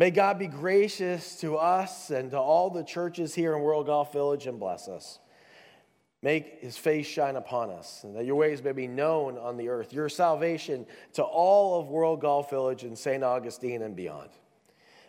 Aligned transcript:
May 0.00 0.10
God 0.10 0.38
be 0.38 0.46
gracious 0.46 1.36
to 1.40 1.58
us 1.58 2.08
and 2.08 2.30
to 2.30 2.38
all 2.38 2.70
the 2.70 2.82
churches 2.82 3.34
here 3.34 3.54
in 3.54 3.60
World 3.60 3.84
Golf 3.84 4.14
Village 4.14 4.46
and 4.46 4.58
bless 4.58 4.88
us. 4.88 5.18
Make 6.22 6.60
his 6.60 6.78
face 6.78 7.06
shine 7.06 7.36
upon 7.36 7.68
us, 7.68 8.02
and 8.02 8.16
that 8.16 8.24
your 8.24 8.36
ways 8.36 8.64
may 8.64 8.72
be 8.72 8.86
known 8.86 9.36
on 9.36 9.58
the 9.58 9.68
earth, 9.68 9.92
your 9.92 10.08
salvation 10.08 10.86
to 11.12 11.22
all 11.22 11.78
of 11.78 11.88
World 11.88 12.22
Golf 12.22 12.48
Village 12.48 12.82
and 12.84 12.96
St. 12.96 13.22
Augustine 13.22 13.82
and 13.82 13.94
beyond. 13.94 14.30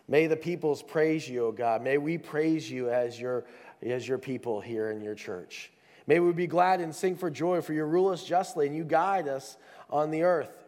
May 0.10 0.28
the 0.28 0.36
peoples 0.36 0.84
praise 0.84 1.30
you, 1.30 1.46
O 1.46 1.52
God. 1.54 1.82
May 1.82 1.98
we 1.98 2.18
praise 2.18 2.70
you 2.70 2.90
as 2.90 3.18
your, 3.18 3.46
as 3.82 4.06
your 4.06 4.18
people 4.18 4.60
here 4.60 4.92
in 4.92 5.00
your 5.00 5.16
church. 5.16 5.72
May 6.06 6.20
we 6.20 6.34
be 6.34 6.48
glad 6.48 6.82
and 6.82 6.94
sing 6.94 7.16
for 7.16 7.30
joy, 7.30 7.62
for 7.62 7.72
you 7.72 7.86
rule 7.86 8.10
us 8.10 8.26
justly 8.26 8.68
and 8.68 8.76
you 8.76 8.84
guide 8.84 9.30
us 9.30 9.56
on 9.90 10.12
the 10.12 10.24
earth. 10.24 10.61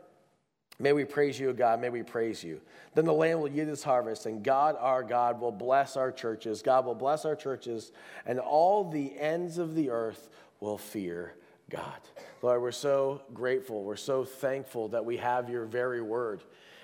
May 0.79 0.93
we 0.93 1.05
praise 1.05 1.39
you, 1.39 1.53
God. 1.53 1.79
May 1.79 1.89
we 1.89 2.03
praise 2.03 2.43
you. 2.43 2.59
Then 2.95 3.05
the 3.05 3.13
land 3.13 3.39
will 3.39 3.49
yield 3.49 3.69
its 3.69 3.83
harvest, 3.83 4.25
and 4.25 4.43
God, 4.43 4.75
our 4.79 5.03
God, 5.03 5.39
will 5.39 5.51
bless 5.51 5.95
our 5.97 6.11
churches. 6.11 6.61
God 6.61 6.85
will 6.85 6.95
bless 6.95 7.25
our 7.25 7.35
churches, 7.35 7.91
and 8.25 8.39
all 8.39 8.89
the 8.89 9.17
ends 9.17 9.57
of 9.57 9.75
the 9.75 9.89
earth 9.89 10.29
will 10.59 10.77
fear 10.77 11.35
God. 11.69 11.99
Lord, 12.41 12.61
we're 12.61 12.71
so 12.71 13.21
grateful. 13.33 13.83
We're 13.83 13.95
so 13.95 14.25
thankful 14.25 14.89
that 14.89 15.05
we 15.05 15.17
have 15.17 15.49
your 15.49 15.65
very 15.65 16.01
word 16.01 16.43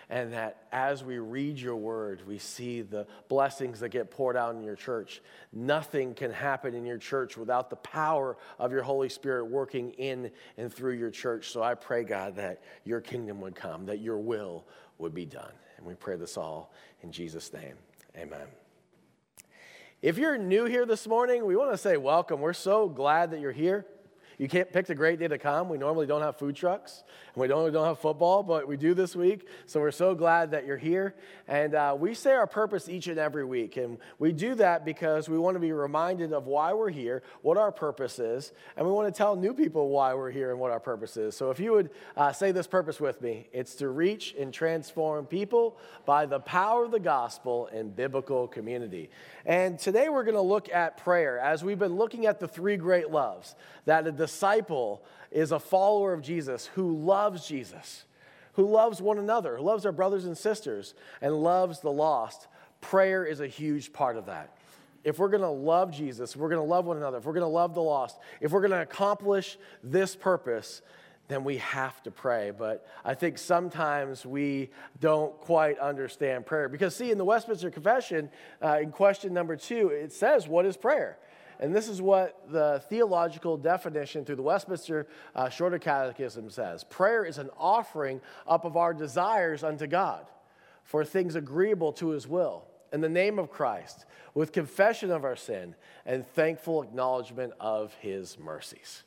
and 0.09 0.34
that 0.34 0.63
as 0.72 1.04
we 1.04 1.20
read 1.20 1.59
your 1.59 1.76
word, 1.76 2.26
we 2.27 2.40
see 2.40 2.81
the 2.81 3.05
blessings 3.27 3.80
that 3.81 3.90
get 3.90 4.09
poured 4.09 4.35
out 4.35 4.55
in 4.55 4.63
your 4.63 4.76
church. 4.76 5.22
Nothing 5.54 6.16
can 6.16 6.32
happen 6.32 6.73
in 6.73 6.85
your 6.85 6.98
church 6.98 7.38
without 7.38 7.70
the 7.70 7.76
power 7.76 8.35
of 8.58 8.72
your 8.72 8.82
Holy 8.82 9.09
Spirit 9.09 9.45
working 9.45 9.91
in 9.91 10.32
and 10.58 10.73
through 10.73 10.94
your 10.94 11.12
church. 11.12 11.52
So 11.52 11.62
I 11.62 11.76
pray, 11.76 12.04
God, 12.04 12.38
that 12.38 12.63
your 12.84 13.02
kingdom 13.02 13.40
would 13.41 13.55
come, 13.55 13.85
that 13.85 13.99
your 13.99 14.18
will 14.18 14.66
would 14.98 15.13
be 15.13 15.26
done. 15.26 15.54
And 15.77 15.85
we 15.85 15.94
pray 15.94 16.16
this 16.16 16.38
all 16.38 16.73
in 17.04 17.12
Jesus' 17.12 17.54
name. 17.54 17.76
Amen. 18.18 18.48
If 20.02 20.18
you're 20.18 20.38
new 20.38 20.66
here 20.66 20.85
this 20.85 21.07
morning, 21.07 21.46
we 21.46 21.55
want 21.55 21.71
to 21.71 21.77
say 21.77 21.98
welcome. 21.98 22.40
We're 22.40 22.54
so 22.54 22.90
glad 22.90 23.32
that 23.32 23.41
you're 23.41 23.51
here. 23.51 23.85
You 24.40 24.48
can't 24.48 24.71
pick 24.71 24.87
a 24.87 24.95
great 24.95 25.20
day 25.20 25.27
to 25.27 25.37
come. 25.37 25.68
We 25.68 25.77
normally 25.77 26.07
don't 26.07 26.21
have 26.21 26.37
food 26.37 26.55
trucks, 26.55 27.04
and 27.35 27.41
we 27.41 27.49
don't, 27.49 27.73
don't 27.73 27.85
have 27.85 27.99
football, 27.99 28.41
but 28.41 28.70
we 28.70 28.77
do 28.77 28.93
this 28.93 29.13
week. 29.13 29.45
So 29.65 29.82
we're 29.82 29.91
so 29.91 30.15
glad 30.15 30.51
that 30.51 30.65
you're 30.65 30.77
here. 30.77 31.13
And 31.49 31.76
uh, 31.76 31.98
we 31.99 32.13
say 32.13 32.32
our 32.32 32.48
purpose 32.48 32.87
each 32.87 33.07
and 33.07 33.20
every 33.20 33.43
week. 33.43 33.76
And 33.76 33.98
we 34.17 34.32
do 34.32 34.55
that 34.55 34.85
because 34.85 35.27
we 35.27 35.37
want 35.37 35.55
to 35.55 35.60
be 35.60 35.73
reminded 35.73 36.32
of 36.32 36.48
why 36.48 36.71
we're 36.71 36.90
here, 36.90 37.21
what 37.41 37.57
our 37.57 37.70
purpose 37.70 38.17
is, 38.17 38.54
and 38.77 38.85
we 38.85 38.93
want 38.93 39.13
to 39.13 39.17
tell 39.17 39.35
new 39.35 39.54
people 39.54 39.90
why 39.90 40.13
we're 40.13 40.32
here 40.32 40.51
and 40.51 40.60
what 40.60 40.71
our 40.71 40.79
purpose 40.79 41.17
is. 41.17 41.35
So 41.35 41.51
if 41.51 41.60
you 41.60 41.73
would 41.73 41.90
uh, 42.15 42.32
say 42.32 42.54
this 42.54 42.65
purpose 42.65 43.01
with 43.01 43.21
me, 43.21 43.49
it's 43.51 43.76
to 43.76 43.90
reach 43.90 44.35
and 44.40 44.54
transform 44.54 45.26
people 45.26 45.77
by 46.05 46.26
the 46.26 46.40
power 46.40 46.85
of 46.85 46.91
the 46.91 46.99
gospel 46.99 47.67
and 47.73 47.93
biblical 47.93 48.48
community. 48.48 49.10
And 49.45 49.77
today 49.77 50.07
we're 50.07 50.23
going 50.23 50.35
to 50.35 50.41
look 50.41 50.70
at 50.73 50.95
prayer 50.95 51.40
as 51.40 51.62
we've 51.62 51.77
been 51.77 51.98
looking 51.98 52.26
at 52.26 52.40
the 52.40 52.48
three 52.48 52.77
great 52.77 53.12
loves 53.12 53.55
that 53.84 54.07
a 54.07 54.29
disciple 54.30 55.04
is 55.32 55.52
a 55.52 55.60
follower 55.60 56.13
of 56.13 56.22
Jesus 56.22 56.68
who 56.76 56.96
loves 56.96 57.48
Jesus, 57.48 58.05
who 58.54 58.70
loves 58.70 59.02
one 59.02 59.18
another, 59.18 59.58
who 59.58 59.63
loves 59.63 59.88
our 59.88 59.91
brothers 59.91 60.26
and 60.26 60.38
sisters, 60.38 60.94
and 61.20 61.34
loves 61.34 61.80
the 61.80 61.91
lost. 61.91 62.48
Prayer 62.80 63.26
is 63.26 63.40
a 63.40 63.48
huge 63.48 63.91
part 63.91 64.18
of 64.18 64.28
that. 64.28 64.56
If 65.03 65.18
we're 65.18 65.30
going 65.30 65.41
to 65.41 65.50
love 65.50 65.91
Jesus, 65.91 66.35
we're 66.35 66.50
going 66.50 66.62
to 66.62 66.68
love 66.68 66.85
one 66.85 66.97
another, 66.97 67.18
if 67.18 67.25
we're 67.25 67.34
going 67.34 67.41
to 67.41 67.47
love 67.47 67.74
the 67.74 67.81
lost, 67.81 68.19
if 68.40 68.52
we're 68.52 68.62
going 68.62 68.72
to 68.72 68.81
accomplish 68.81 69.57
this 69.84 70.16
purpose, 70.16 70.84
then 71.28 71.44
we 71.44 71.57
have 71.57 72.03
to 72.03 72.12
pray. 72.12 72.52
But 72.52 72.85
I 73.03 73.16
think 73.16 73.40
sometimes 73.40 74.25
we 74.25 74.69
don't 75.00 75.35
quite 75.41 75.80
understand 75.80 76.46
prayer. 76.46 76.69
Because, 76.69 76.96
see, 76.96 77.12
in 77.12 77.18
the 77.18 77.25
Westminster 77.25 77.72
Confession, 77.72 78.30
uh, 78.63 78.80
in 78.81 78.91
question 78.91 79.34
number 79.34 79.56
two, 79.56 79.90
it 79.90 80.12
says, 80.12 80.47
What 80.47 80.66
is 80.66 80.78
prayer? 80.78 81.18
And 81.59 81.75
this 81.75 81.90
is 81.90 82.02
what 82.02 82.41
the 82.50 82.81
theological 82.90 83.57
definition 83.57 84.24
through 84.24 84.38
the 84.38 84.41
Westminster 84.41 85.07
uh, 85.35 85.50
Shorter 85.50 85.78
Catechism 85.78 86.50
says 86.50 86.83
Prayer 86.85 87.25
is 87.25 87.38
an 87.38 87.50
offering 87.57 88.22
up 88.47 88.63
of 88.66 88.78
our 88.78 88.94
desires 88.94 89.63
unto 89.63 89.85
God 89.85 90.25
for 90.83 91.03
things 91.03 91.35
agreeable 91.35 91.94
to 91.94 92.09
his 92.09 92.28
will, 92.28 92.66
in 92.91 93.01
the 93.01 93.09
name 93.09 93.38
of 93.38 93.51
Christ, 93.51 94.06
with 94.33 94.51
confession 94.51 95.11
of 95.11 95.23
our 95.23 95.35
sin 95.35 95.75
and 96.06 96.25
thankful 96.25 96.81
acknowledgement 96.81 97.53
of 97.59 97.94
his 97.95 98.39
mercies. 98.39 99.03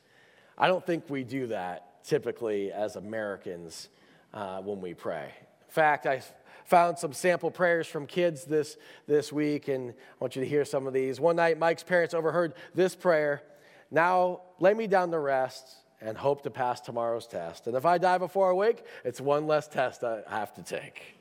I 0.57 0.69
don't 0.69 0.85
think 0.85 1.09
we 1.09 1.25
do 1.25 1.49
that 1.49 2.05
typically 2.05 2.71
as 2.71 2.97
Americans 2.97 3.89
uh, 4.35 4.61
when 4.61 4.81
we 4.81 4.95
pray. 4.95 5.33
In 5.69 5.75
fact, 5.75 6.07
I 6.07 6.23
found 6.65 6.99
some 6.99 7.13
sample 7.13 7.51
prayers 7.51 7.87
from 7.87 8.07
kids 8.07 8.45
this, 8.45 8.77
this 9.07 9.33
week, 9.33 9.69
and 9.69 9.91
I 9.91 9.95
want 10.21 10.37
you 10.37 10.43
to 10.43 10.49
hear 10.49 10.65
some 10.65 10.87
of 10.87 10.93
these. 10.93 11.21
One 11.21 11.37
night, 11.37 11.59
Mike's 11.59 11.83
parents 11.83 12.15
overheard 12.15 12.55
this 12.75 12.95
prayer 12.95 13.43
Now 13.91 14.41
lay 14.59 14.75
me 14.75 14.87
down 14.87 15.11
to 15.11 15.19
rest 15.19 15.65
and 16.01 16.17
hope 16.17 16.43
to 16.43 16.51
pass 16.51 16.81
tomorrow's 16.81 17.27
test. 17.27 17.67
And 17.67 17.77
if 17.77 17.87
I 17.87 17.99
die 17.99 18.19
before 18.19 18.51
I 18.51 18.53
wake, 18.53 18.85
it's 19.05 19.21
one 19.21 19.47
less 19.47 19.69
test 19.69 20.03
I 20.03 20.23
have 20.29 20.53
to 20.55 20.63
take. 20.63 21.19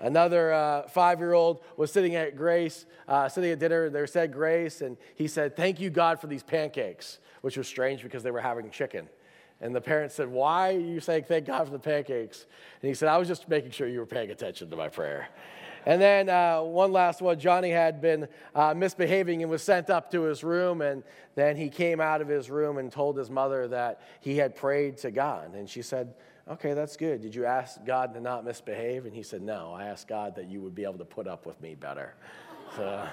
Another 0.00 0.52
uh, 0.52 0.88
five 0.88 1.18
year 1.18 1.32
old 1.32 1.62
was 1.76 1.92
sitting 1.92 2.14
at 2.14 2.36
Grace, 2.36 2.86
uh, 3.08 3.28
sitting 3.28 3.50
at 3.50 3.58
dinner, 3.58 3.90
they 3.90 4.06
said 4.06 4.32
Grace, 4.32 4.80
and 4.80 4.96
he 5.16 5.26
said, 5.26 5.56
Thank 5.56 5.80
you, 5.80 5.90
God, 5.90 6.20
for 6.20 6.28
these 6.28 6.42
pancakes, 6.42 7.18
which 7.40 7.56
was 7.56 7.66
strange 7.66 8.02
because 8.02 8.22
they 8.22 8.30
were 8.30 8.40
having 8.40 8.70
chicken. 8.70 9.08
And 9.60 9.74
the 9.74 9.80
parents 9.80 10.14
said, 10.14 10.28
Why 10.28 10.74
are 10.74 10.78
you 10.78 11.00
saying 11.00 11.24
thank 11.24 11.46
God 11.46 11.64
for 11.64 11.72
the 11.72 11.78
pancakes? 11.78 12.46
And 12.80 12.88
he 12.88 12.94
said, 12.94 13.08
I 13.08 13.18
was 13.18 13.26
just 13.26 13.48
making 13.48 13.72
sure 13.72 13.88
you 13.88 13.98
were 13.98 14.06
paying 14.06 14.30
attention 14.30 14.70
to 14.70 14.76
my 14.76 14.88
prayer. 14.88 15.28
And 15.86 16.00
then 16.00 16.28
uh, 16.28 16.60
one 16.60 16.92
last 16.92 17.22
one 17.22 17.38
Johnny 17.40 17.70
had 17.70 18.00
been 18.00 18.28
uh, 18.54 18.74
misbehaving 18.74 19.42
and 19.42 19.50
was 19.50 19.62
sent 19.62 19.90
up 19.90 20.10
to 20.12 20.22
his 20.22 20.44
room. 20.44 20.82
And 20.82 21.02
then 21.34 21.56
he 21.56 21.70
came 21.70 22.00
out 22.00 22.20
of 22.20 22.28
his 22.28 22.50
room 22.50 22.78
and 22.78 22.92
told 22.92 23.16
his 23.16 23.30
mother 23.30 23.66
that 23.68 24.02
he 24.20 24.36
had 24.36 24.54
prayed 24.54 24.98
to 24.98 25.10
God. 25.10 25.54
And 25.54 25.68
she 25.68 25.82
said, 25.82 26.14
Okay, 26.48 26.72
that's 26.72 26.96
good. 26.96 27.20
Did 27.20 27.34
you 27.34 27.44
ask 27.44 27.84
God 27.84 28.14
to 28.14 28.20
not 28.20 28.44
misbehave? 28.44 29.04
And 29.04 29.14
he 29.14 29.22
said, 29.22 29.42
No, 29.42 29.72
I 29.72 29.86
asked 29.86 30.08
God 30.08 30.36
that 30.36 30.48
you 30.48 30.60
would 30.62 30.74
be 30.74 30.84
able 30.84 30.98
to 30.98 31.04
put 31.04 31.26
up 31.26 31.46
with 31.46 31.60
me 31.60 31.74
better. 31.74 32.14
So, 32.76 33.06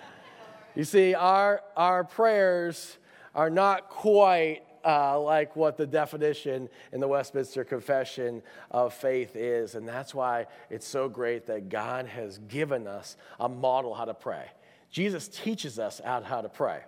you 0.74 0.84
see, 0.84 1.14
our, 1.14 1.62
our 1.76 2.04
prayers 2.04 2.98
are 3.34 3.50
not 3.50 3.88
quite 3.88 4.62
uh, 4.84 5.20
like 5.20 5.56
what 5.56 5.76
the 5.76 5.86
definition 5.86 6.68
in 6.92 7.00
the 7.00 7.08
Westminster 7.08 7.64
Confession 7.64 8.42
of 8.70 8.94
Faith 8.94 9.36
is. 9.36 9.74
And 9.74 9.86
that's 9.86 10.14
why 10.14 10.46
it's 10.70 10.86
so 10.86 11.08
great 11.08 11.46
that 11.46 11.68
God 11.68 12.06
has 12.06 12.38
given 12.48 12.86
us 12.86 13.16
a 13.38 13.48
model 13.48 13.94
how 13.94 14.04
to 14.04 14.14
pray. 14.14 14.46
Jesus 14.90 15.28
teaches 15.28 15.78
us 15.78 16.00
out 16.04 16.24
how 16.24 16.40
to 16.40 16.48
pray. 16.48 16.80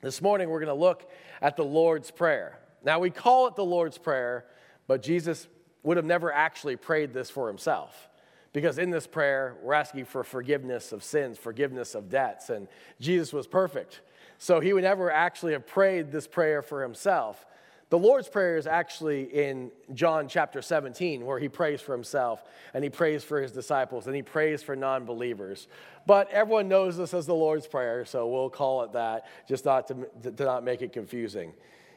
This 0.00 0.22
morning, 0.22 0.48
we're 0.48 0.60
going 0.60 0.68
to 0.68 0.74
look 0.74 1.10
at 1.42 1.56
the 1.56 1.64
Lord's 1.64 2.10
Prayer. 2.10 2.58
Now, 2.82 2.98
we 2.98 3.10
call 3.10 3.46
it 3.46 3.56
the 3.56 3.64
Lord's 3.64 3.98
Prayer, 3.98 4.46
but 4.86 5.02
Jesus 5.02 5.46
would 5.82 5.96
have 5.96 6.06
never 6.06 6.32
actually 6.32 6.76
prayed 6.76 7.12
this 7.12 7.30
for 7.30 7.48
himself. 7.48 8.08
Because 8.52 8.78
in 8.78 8.90
this 8.90 9.06
prayer, 9.06 9.56
we're 9.62 9.74
asking 9.74 10.06
for 10.06 10.24
forgiveness 10.24 10.90
of 10.90 11.04
sins, 11.04 11.38
forgiveness 11.38 11.94
of 11.94 12.08
debts, 12.08 12.50
and 12.50 12.66
Jesus 12.98 13.32
was 13.32 13.46
perfect. 13.46 14.00
So 14.42 14.58
he 14.58 14.72
would 14.72 14.84
never 14.84 15.12
actually 15.12 15.52
have 15.52 15.66
prayed 15.66 16.10
this 16.10 16.26
prayer 16.26 16.62
for 16.62 16.82
himself. 16.82 17.44
The 17.90 17.98
Lord's 17.98 18.26
Prayer 18.26 18.56
is 18.56 18.66
actually 18.66 19.24
in 19.24 19.70
John 19.92 20.28
chapter 20.28 20.62
17, 20.62 21.26
where 21.26 21.38
he 21.38 21.50
prays 21.50 21.82
for 21.82 21.92
himself 21.92 22.42
and 22.72 22.82
he 22.82 22.88
prays 22.88 23.22
for 23.22 23.42
his 23.42 23.52
disciples 23.52 24.06
and 24.06 24.16
he 24.16 24.22
prays 24.22 24.62
for 24.62 24.74
non 24.74 25.04
believers. 25.04 25.68
But 26.06 26.30
everyone 26.30 26.68
knows 26.68 26.96
this 26.96 27.12
as 27.12 27.26
the 27.26 27.34
Lord's 27.34 27.66
Prayer, 27.66 28.06
so 28.06 28.28
we'll 28.28 28.48
call 28.48 28.82
it 28.84 28.94
that, 28.94 29.26
just 29.46 29.66
not 29.66 29.88
to, 29.88 30.06
to 30.22 30.44
not 30.44 30.64
make 30.64 30.80
it 30.80 30.94
confusing. 30.94 31.52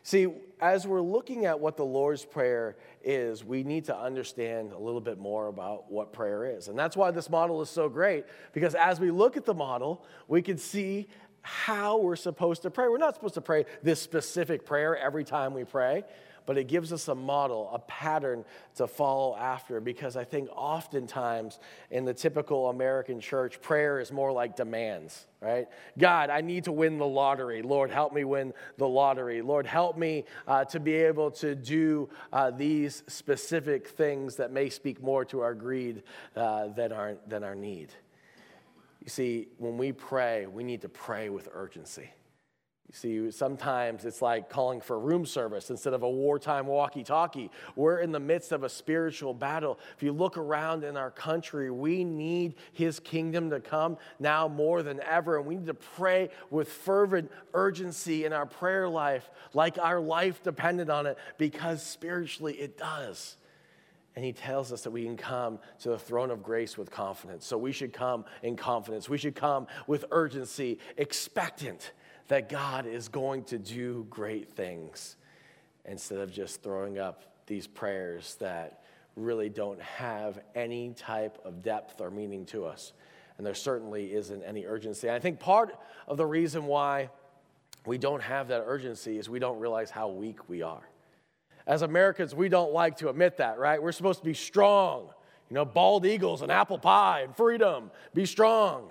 See, 0.06 0.28
as 0.60 0.86
we're 0.86 1.00
looking 1.00 1.46
at 1.46 1.58
what 1.58 1.78
the 1.78 1.86
Lord's 1.86 2.26
Prayer 2.26 2.76
is, 3.06 3.46
we 3.46 3.64
need 3.64 3.86
to 3.86 3.98
understand 3.98 4.74
a 4.74 4.78
little 4.78 5.00
bit 5.00 5.18
more 5.18 5.48
about 5.48 5.90
what 5.90 6.12
prayer 6.12 6.58
is. 6.58 6.68
And 6.68 6.78
that's 6.78 6.98
why 6.98 7.12
this 7.12 7.30
model 7.30 7.62
is 7.62 7.70
so 7.70 7.88
great, 7.88 8.26
because 8.52 8.76
as 8.76 9.00
we 9.00 9.12
look 9.12 9.38
at 9.38 9.46
the 9.46 9.54
model, 9.54 10.04
we 10.28 10.42
can 10.42 10.58
see 10.58 11.08
how 11.44 11.98
we're 11.98 12.16
supposed 12.16 12.64
to 12.64 12.72
pray. 12.72 12.88
We're 12.88 12.98
not 12.98 13.16
supposed 13.16 13.36
to 13.36 13.42
pray 13.42 13.66
this 13.84 14.02
specific 14.02 14.66
prayer 14.66 14.98
every 14.98 15.26
time 15.26 15.54
we 15.54 15.66
pray, 15.66 16.04
but 16.46 16.58
it 16.58 16.68
gives 16.68 16.92
us 16.92 17.10
a 17.10 17.16
model, 17.16 17.70
a 17.74 17.80
pattern 17.80 18.46
to 18.76 18.88
follow 18.88 19.36
after 19.36 19.80
because 19.80 20.16
I 20.16 20.24
think 20.24 20.50
oftentimes 20.54 21.60
in 21.92 22.06
the 22.06 22.14
typical 22.14 22.70
American 22.70 23.20
church, 23.20 23.62
prayer 23.62 24.00
is 24.00 24.12
more 24.12 24.32
like 24.32 24.56
demands, 24.56 25.26
right? 25.42 25.68
God, 25.98 26.30
I 26.30 26.42
need 26.42 26.64
to 26.66 26.72
win 26.72 26.98
the 26.98 27.06
lottery. 27.06 27.62
Lord, 27.62 27.92
help 27.92 28.14
me 28.14 28.24
win 28.24 28.54
the 28.78 28.88
lottery. 28.88 29.42
Lord, 29.42 29.66
help 29.66 29.98
me 29.98 30.24
uh, 30.48 30.64
to 30.66 30.80
be 30.80 30.94
able 30.94 31.32
to 31.32 31.56
do 31.56 32.10
uh, 32.32 32.52
these 32.52 33.04
specific 33.08 33.90
things 33.90 34.38
that 34.38 34.52
may 34.52 34.70
speak 34.70 35.02
more 35.02 35.26
to 35.26 35.42
our 35.42 35.54
greed 35.54 36.04
uh, 36.36 36.68
than, 36.70 36.94
our, 36.94 37.16
than 37.28 37.44
our 37.44 37.56
need. 37.56 37.94
You 39.04 39.10
see, 39.10 39.50
when 39.58 39.78
we 39.78 39.92
pray, 39.92 40.48
we 40.48 40.64
need 40.64 40.82
to 40.84 40.90
pray 40.90 41.30
with 41.30 41.50
urgency. 41.54 42.10
You 42.88 42.94
see, 42.94 43.32
sometimes 43.32 44.06
it's 44.06 44.22
like 44.22 44.50
calling 44.50 44.80
for 44.80 44.98
room 44.98 45.26
service 45.26 45.70
instead 45.70 45.94
of 45.94 46.04
a 46.04 46.10
wartime 46.10 46.68
walkie 46.68 47.04
talkie. 47.04 47.52
We're 47.76 47.98
in 47.98 48.14
the 48.14 48.20
midst 48.22 48.54
of 48.54 48.64
a 48.64 48.70
spiritual 48.70 49.34
battle. 49.34 49.78
If 49.98 50.04
you 50.04 50.14
look 50.14 50.38
around 50.38 50.86
in 50.86 50.96
our 50.96 51.12
country, 51.12 51.70
we 51.70 52.06
need 52.06 52.56
His 52.72 53.02
kingdom 53.02 53.50
to 53.50 53.60
come 53.60 53.98
now 54.20 54.48
more 54.48 54.84
than 54.84 55.02
ever. 55.02 55.38
And 55.38 55.46
we 55.46 55.56
need 55.56 55.68
to 55.68 55.74
pray 55.74 56.30
with 56.50 56.70
fervent 56.70 57.30
urgency 57.54 58.24
in 58.24 58.32
our 58.32 58.46
prayer 58.46 58.88
life, 58.88 59.30
like 59.54 59.78
our 59.80 60.00
life 60.00 60.42
depended 60.44 60.90
on 60.90 61.08
it, 61.08 61.18
because 61.38 61.84
spiritually 61.84 62.54
it 62.54 62.78
does. 62.78 63.36
And 64.16 64.24
he 64.24 64.32
tells 64.32 64.72
us 64.72 64.84
that 64.84 64.92
we 64.92 65.04
can 65.04 65.18
come 65.18 65.60
to 65.80 65.90
the 65.90 65.98
throne 65.98 66.30
of 66.30 66.44
grace 66.44 66.78
with 66.78 66.92
confidence. 66.92 67.46
So 67.48 67.58
we 67.58 67.72
should 67.72 67.94
come 67.94 68.26
in 68.44 68.56
confidence. 68.56 69.10
We 69.10 69.18
should 69.18 69.36
come 69.36 69.68
with 69.88 70.06
urgency, 70.12 70.80
expectant 70.98 71.92
that 72.28 72.48
God 72.48 72.86
is 72.86 73.08
going 73.08 73.44
to 73.46 73.58
do 73.58 74.06
great 74.10 74.50
things 74.50 75.18
instead 75.86 76.20
of 76.20 76.32
just 76.32 76.62
throwing 76.62 77.00
up 77.00 77.24
these 77.48 77.68
prayers 77.68 78.36
that 78.40 78.84
really 79.16 79.50
don't 79.50 79.82
have 79.82 80.40
any 80.56 80.94
type 80.94 81.40
of 81.44 81.62
depth 81.62 82.00
or 82.00 82.10
meaning 82.10 82.46
to 82.48 82.66
us. 82.66 82.94
And 83.38 83.46
there 83.46 83.54
certainly 83.54 84.14
isn't 84.14 84.44
any 84.44 84.66
urgency. 84.66 85.10
I 85.10 85.20
think 85.20 85.40
part 85.40 85.76
of 86.08 86.18
the 86.18 86.26
reason 86.26 86.66
why 86.66 87.10
we 87.86 87.98
don't 87.98 88.22
have 88.22 88.48
that 88.50 88.64
urgency 88.66 89.18
is 89.18 89.30
we 89.30 89.40
don't 89.40 89.60
realize 89.60 89.90
how 89.90 90.08
weak 90.08 90.48
we 90.48 90.62
are. 90.62 90.88
As 91.66 91.82
Americans, 91.82 92.36
we 92.36 92.50
don't 92.50 92.74
like 92.74 92.98
to 92.98 93.10
admit 93.10 93.38
that, 93.38 93.58
right? 93.58 93.82
We're 93.82 93.94
supposed 93.94 94.20
to 94.20 94.26
be 94.26 94.34
strong, 94.34 95.10
you 95.50 95.54
know, 95.54 95.66
bald 95.66 96.06
eagles 96.06 96.42
and 96.42 96.52
apple 96.52 96.78
pie 96.78 97.22
and 97.22 97.36
freedom, 97.36 97.92
be 98.14 98.26
strong. 98.26 98.90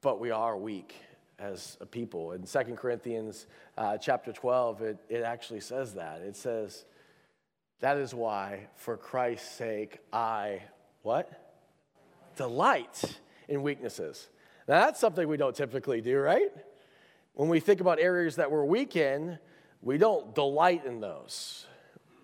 But 0.00 0.20
we 0.20 0.30
are 0.30 0.56
weak 0.56 0.94
as 1.38 1.76
a 1.80 1.86
people. 1.86 2.32
In 2.32 2.44
2 2.44 2.58
Corinthians 2.76 3.46
uh, 3.76 3.98
chapter 3.98 4.32
12, 4.32 4.82
it, 4.82 4.98
it 5.08 5.22
actually 5.22 5.60
says 5.60 5.94
that. 5.94 6.20
It 6.22 6.36
says, 6.36 6.84
That 7.80 7.98
is 7.98 8.14
why, 8.14 8.68
for 8.76 8.96
Christ's 8.96 9.50
sake, 9.50 9.98
I, 10.12 10.62
what? 11.02 11.30
Delight 12.36 13.18
in 13.48 13.62
weaknesses. 13.62 14.28
Now, 14.66 14.80
that's 14.86 15.00
something 15.00 15.28
we 15.28 15.36
don't 15.36 15.54
typically 15.54 16.00
do, 16.00 16.18
right? 16.18 16.50
When 17.34 17.48
we 17.48 17.60
think 17.60 17.80
about 17.80 17.98
areas 17.98 18.36
that 18.36 18.50
we're 18.50 18.64
weak 18.64 18.96
in, 18.96 19.38
we 19.84 19.98
don't 19.98 20.34
delight 20.34 20.84
in 20.84 21.00
those. 21.00 21.66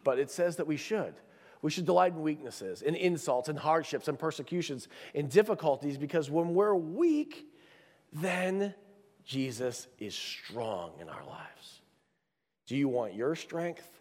But 0.02 0.18
it 0.18 0.30
says 0.30 0.56
that 0.56 0.66
we 0.66 0.76
should. 0.76 1.14
We 1.62 1.70
should 1.70 1.84
delight 1.84 2.14
in 2.14 2.22
weaknesses, 2.22 2.80
in 2.80 2.94
insults, 2.94 3.50
in 3.50 3.56
hardships, 3.56 4.08
in 4.08 4.16
persecutions, 4.16 4.88
in 5.12 5.28
difficulties, 5.28 5.98
because 5.98 6.30
when 6.30 6.54
we're 6.54 6.74
weak, 6.74 7.46
then 8.14 8.74
Jesus 9.24 9.86
is 9.98 10.14
strong 10.14 10.92
in 11.00 11.08
our 11.10 11.24
lives. 11.26 11.80
Do 12.66 12.76
you 12.76 12.88
want 12.88 13.14
your 13.14 13.34
strength 13.34 14.00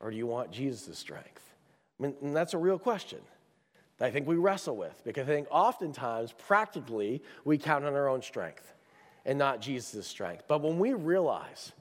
or 0.00 0.10
do 0.10 0.16
you 0.16 0.26
want 0.26 0.50
Jesus' 0.50 0.98
strength? 0.98 1.42
I 2.00 2.04
mean, 2.04 2.32
that's 2.32 2.54
a 2.54 2.58
real 2.58 2.78
question 2.78 3.20
that 3.98 4.06
I 4.06 4.10
think 4.10 4.26
we 4.26 4.36
wrestle 4.36 4.76
with 4.76 5.02
because 5.04 5.28
I 5.28 5.32
think 5.32 5.46
oftentimes, 5.50 6.32
practically, 6.32 7.22
we 7.44 7.58
count 7.58 7.84
on 7.84 7.94
our 7.94 8.08
own 8.08 8.22
strength 8.22 8.72
and 9.26 9.38
not 9.38 9.60
Jesus' 9.60 10.06
strength. 10.06 10.44
But 10.48 10.62
when 10.62 10.78
we 10.78 10.94
realize 10.94 11.72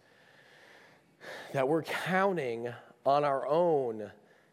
that 1.53 1.67
we're 1.67 1.83
counting 1.83 2.73
on 3.05 3.23
our 3.23 3.47
own 3.47 4.11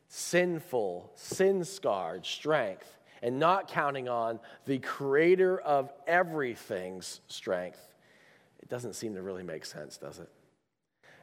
sinful, 0.09 1.11
sin 1.15 1.65
scarred 1.65 2.27
strength 2.27 2.99
and 3.23 3.39
not 3.39 3.69
counting 3.69 4.09
on 4.09 4.41
the 4.67 4.79
creator 4.79 5.61
of 5.61 5.93
everything's 6.07 7.21
strength, 7.29 7.95
it 8.61 8.69
doesn't 8.69 8.95
seem 8.95 9.15
to 9.15 9.23
really 9.23 9.43
make 9.43 9.65
sense, 9.65 9.99
does 9.99 10.19
it? 10.19 10.29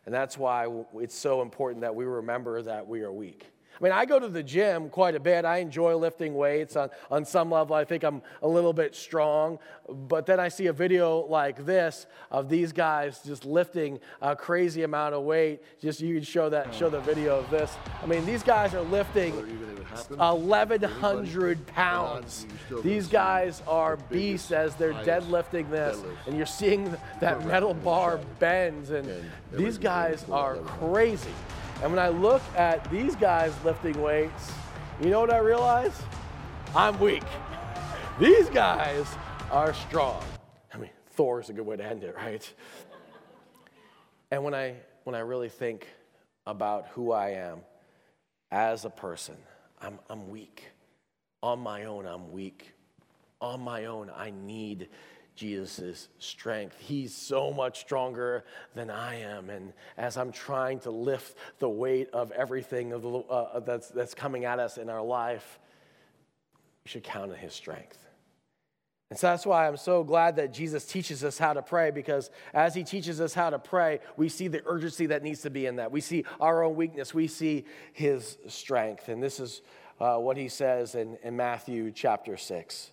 And 0.06 0.14
that's 0.14 0.38
why 0.38 0.68
it's 0.96 1.16
so 1.16 1.42
important 1.42 1.82
that 1.82 1.94
we 1.94 2.06
remember 2.06 2.62
that 2.62 2.88
we 2.88 3.02
are 3.02 3.12
weak. 3.12 3.48
I 3.80 3.84
mean, 3.84 3.94
I 3.94 4.06
go 4.06 4.20
to 4.20 4.28
the 4.28 4.44
gym 4.44 4.90
quite 4.90 5.16
a 5.16 5.20
bit. 5.20 5.46
I 5.46 5.58
enjoy 5.58 5.96
lifting 5.96 6.34
weights. 6.34 6.76
On, 6.76 6.90
on 7.12 7.26
some 7.26 7.52
level, 7.52 7.76
I 7.76 7.86
think 7.86 8.04
I'm 8.04 8.22
a 8.42 8.48
little 8.48 8.74
bit 8.74 8.96
strong. 8.96 9.60
But 9.88 10.26
then 10.26 10.40
I 10.40 10.48
see 10.48 10.68
a 10.68 10.74
video 10.74 11.20
like 11.28 11.66
this 11.66 12.08
of 12.32 12.50
these 12.50 12.72
guys 12.72 13.22
just 13.24 13.46
lifting 13.46 14.00
a 14.22 14.36
crazy 14.36 14.84
amount 14.84 15.14
of 15.14 15.24
weight. 15.24 15.62
Just 15.80 16.02
you 16.02 16.16
can 16.16 16.24
show 16.24 16.50
that, 16.50 16.74
show 16.74 16.90
the 16.90 17.02
video 17.02 17.38
of 17.38 17.50
this. 17.52 17.76
I 18.02 18.08
mean, 18.08 18.26
these 18.26 18.44
guys 18.44 18.74
are 18.74 18.82
lifting 18.82 19.34
1,100 20.18 21.68
pounds. 21.68 22.46
These 22.84 23.08
guys 23.08 23.62
are 23.68 23.98
beasts 23.98 24.52
as 24.52 24.76
they're 24.76 24.94
deadlifting 24.94 25.70
this. 25.70 26.02
And 26.26 26.36
you're 26.36 26.46
seeing 26.46 26.96
that 27.20 27.46
metal 27.46 27.74
bar 27.74 28.20
bends. 28.40 28.90
And 28.90 29.10
these 29.52 29.78
guys 29.78 30.26
are 30.32 30.56
crazy. 30.58 31.30
And 31.82 31.92
when 31.92 32.00
I 32.00 32.10
look 32.10 32.42
at 32.56 32.90
these 32.90 33.16
guys 33.16 33.54
lifting 33.64 34.02
weights, 34.02 34.52
you 35.00 35.10
know 35.10 35.20
what 35.20 35.32
I 35.32 35.38
realize? 35.38 36.02
I'm 36.76 37.00
weak. 37.00 37.24
These 38.20 38.50
guys 38.50 39.06
are 39.52 39.74
strong. 39.74 40.24
I 40.74 40.78
mean, 40.78 40.90
Thor 41.12 41.40
is 41.40 41.50
a 41.50 41.54
good 41.54 41.66
way 41.66 41.78
to 41.78 41.86
end 41.86 42.04
it, 42.04 42.16
right? 42.16 42.52
And 44.32 44.44
when 44.44 44.56
I 44.56 44.76
when 45.04 45.16
I 45.16 45.20
really 45.20 45.50
think 45.50 45.88
about 46.46 46.88
who 46.88 47.12
I 47.12 47.30
am 47.30 47.60
as 48.52 48.84
a 48.84 48.90
person, 48.90 49.38
I'm, 49.80 50.00
I'm 50.10 50.30
weak. 50.30 50.64
On 51.44 51.60
my 51.60 51.86
own, 51.86 52.06
I'm 52.06 52.32
weak. 52.32 52.74
On 53.40 53.62
my 53.62 53.86
own, 53.86 54.12
I 54.14 54.32
need 54.32 54.90
Jesus' 55.38 56.10
strength. 56.20 56.76
He's 56.80 57.16
so 57.16 57.54
much 57.54 57.80
stronger 57.80 58.44
than 58.76 58.90
I 58.90 59.22
am. 59.22 59.50
And 59.50 59.72
as 59.98 60.18
I'm 60.18 60.32
trying 60.32 60.80
to 60.82 60.92
lift 60.92 61.38
the 61.60 61.70
weight 61.70 62.10
of 62.12 62.32
everything 62.32 62.92
of 62.92 63.04
the, 63.04 63.10
uh, 63.10 63.60
that's, 63.62 63.88
that's 63.90 64.14
coming 64.14 64.44
at 64.44 64.60
us 64.60 64.78
in 64.78 64.90
our 64.90 65.02
life, 65.02 65.60
we 66.84 66.90
should 66.90 67.04
count 67.04 67.32
on 67.32 67.38
his 67.38 67.54
strength. 67.54 67.98
And 69.10 69.18
so 69.18 69.28
that's 69.28 69.46
why 69.46 69.68
I'm 69.68 69.78
so 69.78 70.04
glad 70.04 70.36
that 70.36 70.52
Jesus 70.52 70.86
teaches 70.86 71.24
us 71.24 71.38
how 71.38 71.54
to 71.54 71.62
pray 71.62 71.92
because 71.92 72.30
as 72.54 72.76
he 72.76 72.84
teaches 72.84 73.22
us 73.22 73.34
how 73.34 73.50
to 73.50 73.60
pray, 73.60 74.00
we 74.18 74.28
see 74.28 74.50
the 74.50 74.62
urgency 74.66 75.06
that 75.06 75.24
needs 75.24 75.44
to 75.44 75.50
be 75.50 75.66
in 75.66 75.78
that. 75.78 75.92
We 75.92 76.02
see 76.02 76.26
our 76.42 76.64
own 76.64 76.76
weakness, 76.76 77.14
we 77.14 77.28
see 77.28 77.64
his 77.94 78.38
strength. 78.48 79.08
And 79.08 79.24
this 79.24 79.40
is 79.40 79.62
uh, 80.02 80.18
what 80.18 80.36
he 80.36 80.50
says 80.50 80.96
in, 80.96 81.18
in 81.24 81.38
Matthew 81.38 81.92
chapter 81.92 82.36
6. 82.36 82.92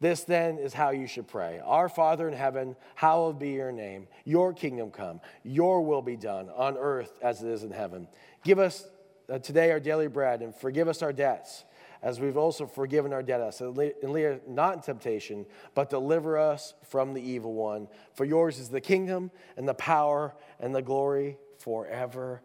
This 0.00 0.24
then 0.24 0.58
is 0.58 0.74
how 0.74 0.90
you 0.90 1.06
should 1.06 1.26
pray 1.26 1.60
Our 1.64 1.88
Father 1.88 2.28
in 2.28 2.34
heaven, 2.34 2.76
hallowed 2.94 3.38
be 3.38 3.50
your 3.50 3.72
name. 3.72 4.08
Your 4.24 4.52
kingdom 4.52 4.90
come, 4.90 5.20
your 5.42 5.82
will 5.82 6.02
be 6.02 6.16
done 6.16 6.50
on 6.54 6.76
earth 6.76 7.18
as 7.22 7.42
it 7.42 7.48
is 7.48 7.62
in 7.62 7.70
heaven. 7.70 8.08
Give 8.44 8.58
us 8.58 8.86
uh, 9.28 9.38
today 9.38 9.70
our 9.70 9.80
daily 9.80 10.08
bread 10.08 10.42
and 10.42 10.54
forgive 10.54 10.88
us 10.88 11.02
our 11.02 11.12
debts 11.12 11.64
as 12.02 12.20
we've 12.20 12.36
also 12.36 12.66
forgiven 12.66 13.12
our 13.12 13.22
debtors. 13.22 13.60
And 13.60 13.76
lead 13.76 14.26
us 14.26 14.40
not 14.46 14.76
in 14.76 14.82
temptation, 14.82 15.46
but 15.74 15.90
deliver 15.90 16.38
us 16.38 16.74
from 16.88 17.14
the 17.14 17.22
evil 17.22 17.54
one. 17.54 17.88
For 18.14 18.24
yours 18.24 18.58
is 18.58 18.68
the 18.68 18.80
kingdom 18.80 19.30
and 19.56 19.66
the 19.66 19.74
power 19.74 20.34
and 20.60 20.74
the 20.74 20.82
glory 20.82 21.38
forever. 21.58 22.42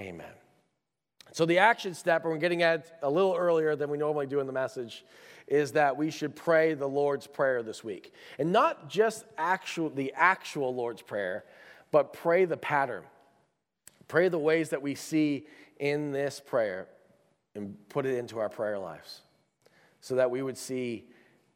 Amen. 0.00 0.32
So, 1.32 1.46
the 1.46 1.58
action 1.58 1.94
step, 1.94 2.22
and 2.22 2.32
we're 2.32 2.38
getting 2.38 2.62
at 2.62 2.98
a 3.02 3.10
little 3.10 3.34
earlier 3.34 3.74
than 3.76 3.90
we 3.90 3.98
normally 3.98 4.26
do 4.26 4.40
in 4.40 4.46
the 4.46 4.52
message, 4.52 5.04
is 5.46 5.72
that 5.72 5.96
we 5.96 6.10
should 6.10 6.34
pray 6.34 6.74
the 6.74 6.88
Lord's 6.88 7.26
Prayer 7.26 7.62
this 7.62 7.84
week. 7.84 8.12
And 8.38 8.52
not 8.52 8.88
just 8.88 9.24
actual, 9.36 9.90
the 9.90 10.12
actual 10.16 10.74
Lord's 10.74 11.02
Prayer, 11.02 11.44
but 11.90 12.12
pray 12.12 12.44
the 12.44 12.56
pattern. 12.56 13.02
Pray 14.08 14.28
the 14.28 14.38
ways 14.38 14.70
that 14.70 14.82
we 14.82 14.94
see 14.94 15.46
in 15.78 16.12
this 16.12 16.40
prayer 16.40 16.88
and 17.54 17.76
put 17.88 18.06
it 18.06 18.16
into 18.18 18.38
our 18.38 18.48
prayer 18.48 18.78
lives 18.78 19.20
so 20.00 20.16
that 20.16 20.30
we 20.30 20.42
would 20.42 20.58
see 20.58 21.04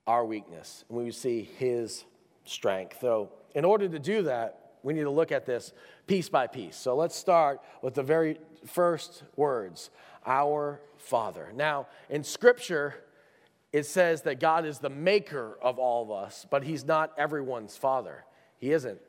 our 0.07 0.25
weakness 0.25 0.85
and 0.89 0.97
we 0.99 1.05
would 1.05 1.15
see 1.15 1.43
His 1.59 2.05
strength. 2.45 2.99
So, 3.01 3.31
in 3.55 3.65
order 3.65 3.89
to 3.89 3.99
do 3.99 4.23
that, 4.23 4.73
we 4.83 4.95
need 4.95 5.03
to 5.03 5.11
look 5.11 5.33
at 5.33 5.45
this 5.45 5.73
piece 6.07 6.29
by 6.29 6.47
piece. 6.47 6.77
So, 6.77 6.97
let's 6.97 7.17
start 7.17 7.61
with 7.83 7.95
the 7.95 8.03
very 8.03 8.39
first 8.67 9.23
words 9.37 9.91
Our 10.27 10.81
Father. 10.97 11.53
Now, 11.55 11.89
in 12.09 12.25
Scripture, 12.25 12.95
it 13.73 13.85
says 13.85 14.23
that 14.23 14.41
God 14.41 14.65
is 14.65 14.79
the 14.79 14.91
maker 14.91 15.59
of 15.61 15.79
all 15.79 16.03
of 16.03 16.11
us, 16.11 16.47
but 16.51 16.65
He's 16.65 16.85
not 16.85 17.13
everyone's 17.19 17.77
father. 17.77 18.25
He 18.57 18.73
isn't. 18.73 19.01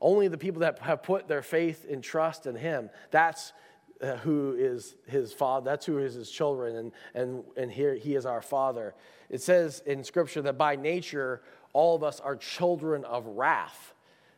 Only 0.00 0.28
the 0.28 0.38
people 0.38 0.60
that 0.60 0.78
have 0.80 1.02
put 1.02 1.28
their 1.28 1.42
faith 1.42 1.86
and 1.90 2.02
trust 2.02 2.46
in 2.46 2.56
Him, 2.56 2.90
that's 3.10 3.52
uh, 4.00 4.16
who 4.18 4.54
is 4.58 4.96
His 5.06 5.32
father, 5.32 5.64
that's 5.64 5.84
who 5.86 5.98
is 5.98 6.14
His 6.14 6.30
children, 6.30 6.76
and, 6.76 6.92
and, 7.14 7.44
and 7.56 7.70
here 7.70 7.94
He 7.94 8.14
is 8.14 8.24
our 8.24 8.42
Father. 8.42 8.94
It 9.28 9.42
says 9.42 9.82
in 9.84 10.02
Scripture 10.02 10.42
that 10.42 10.56
by 10.56 10.76
nature, 10.76 11.42
all 11.72 11.94
of 11.94 12.02
us 12.02 12.20
are 12.20 12.36
children 12.36 13.04
of 13.04 13.26
wrath. 13.26 13.94